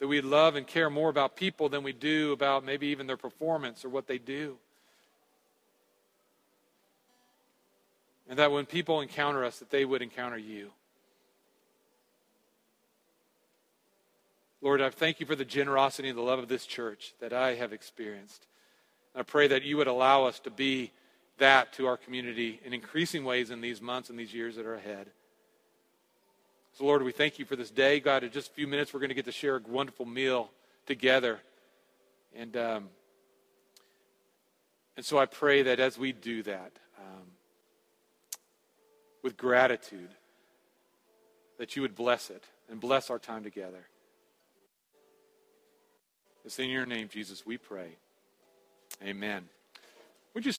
That 0.00 0.08
we 0.08 0.20
love 0.20 0.54
and 0.54 0.66
care 0.66 0.90
more 0.90 1.08
about 1.08 1.34
people 1.34 1.68
than 1.70 1.82
we 1.82 1.92
do 1.92 2.32
about 2.32 2.64
maybe 2.64 2.88
even 2.88 3.06
their 3.06 3.16
performance 3.16 3.84
or 3.84 3.88
what 3.88 4.06
they 4.06 4.18
do. 4.18 4.56
And 8.28 8.38
that 8.38 8.52
when 8.52 8.66
people 8.66 9.00
encounter 9.00 9.44
us, 9.44 9.58
that 9.58 9.70
they 9.70 9.84
would 9.84 10.02
encounter 10.02 10.38
you. 10.38 10.70
Lord, 14.62 14.82
I 14.82 14.90
thank 14.90 15.20
you 15.20 15.26
for 15.26 15.34
the 15.34 15.44
generosity 15.44 16.10
and 16.10 16.18
the 16.18 16.22
love 16.22 16.38
of 16.38 16.48
this 16.48 16.66
church 16.66 17.14
that 17.20 17.32
I 17.32 17.54
have 17.54 17.72
experienced. 17.72 18.46
I 19.14 19.22
pray 19.22 19.48
that 19.48 19.62
you 19.62 19.76
would 19.76 19.86
allow 19.86 20.24
us 20.24 20.38
to 20.40 20.50
be 20.50 20.92
that 21.38 21.72
to 21.74 21.86
our 21.86 21.96
community 21.96 22.60
in 22.64 22.72
increasing 22.72 23.24
ways 23.24 23.50
in 23.50 23.60
these 23.60 23.80
months 23.80 24.10
and 24.10 24.18
these 24.18 24.32
years 24.32 24.56
that 24.56 24.66
are 24.66 24.74
ahead. 24.74 25.08
So, 26.78 26.84
Lord, 26.84 27.02
we 27.02 27.12
thank 27.12 27.38
you 27.38 27.44
for 27.44 27.56
this 27.56 27.70
day. 27.70 27.98
God, 27.98 28.22
in 28.22 28.30
just 28.30 28.50
a 28.50 28.54
few 28.54 28.66
minutes, 28.66 28.94
we're 28.94 29.00
going 29.00 29.08
to 29.08 29.14
get 29.14 29.24
to 29.24 29.32
share 29.32 29.56
a 29.56 29.60
wonderful 29.66 30.06
meal 30.06 30.50
together. 30.86 31.40
And, 32.36 32.56
um, 32.56 32.88
and 34.96 35.04
so 35.04 35.18
I 35.18 35.26
pray 35.26 35.62
that 35.62 35.80
as 35.80 35.98
we 35.98 36.12
do 36.12 36.42
that, 36.44 36.72
with 39.22 39.36
gratitude 39.36 40.10
that 41.58 41.76
you 41.76 41.82
would 41.82 41.94
bless 41.94 42.30
it 42.30 42.44
and 42.70 42.80
bless 42.80 43.10
our 43.10 43.18
time 43.18 43.42
together. 43.42 43.86
It's 46.44 46.58
in 46.58 46.70
your 46.70 46.86
name, 46.86 47.08
Jesus, 47.08 47.44
we 47.44 47.58
pray. 47.58 47.96
Amen. 49.02 49.48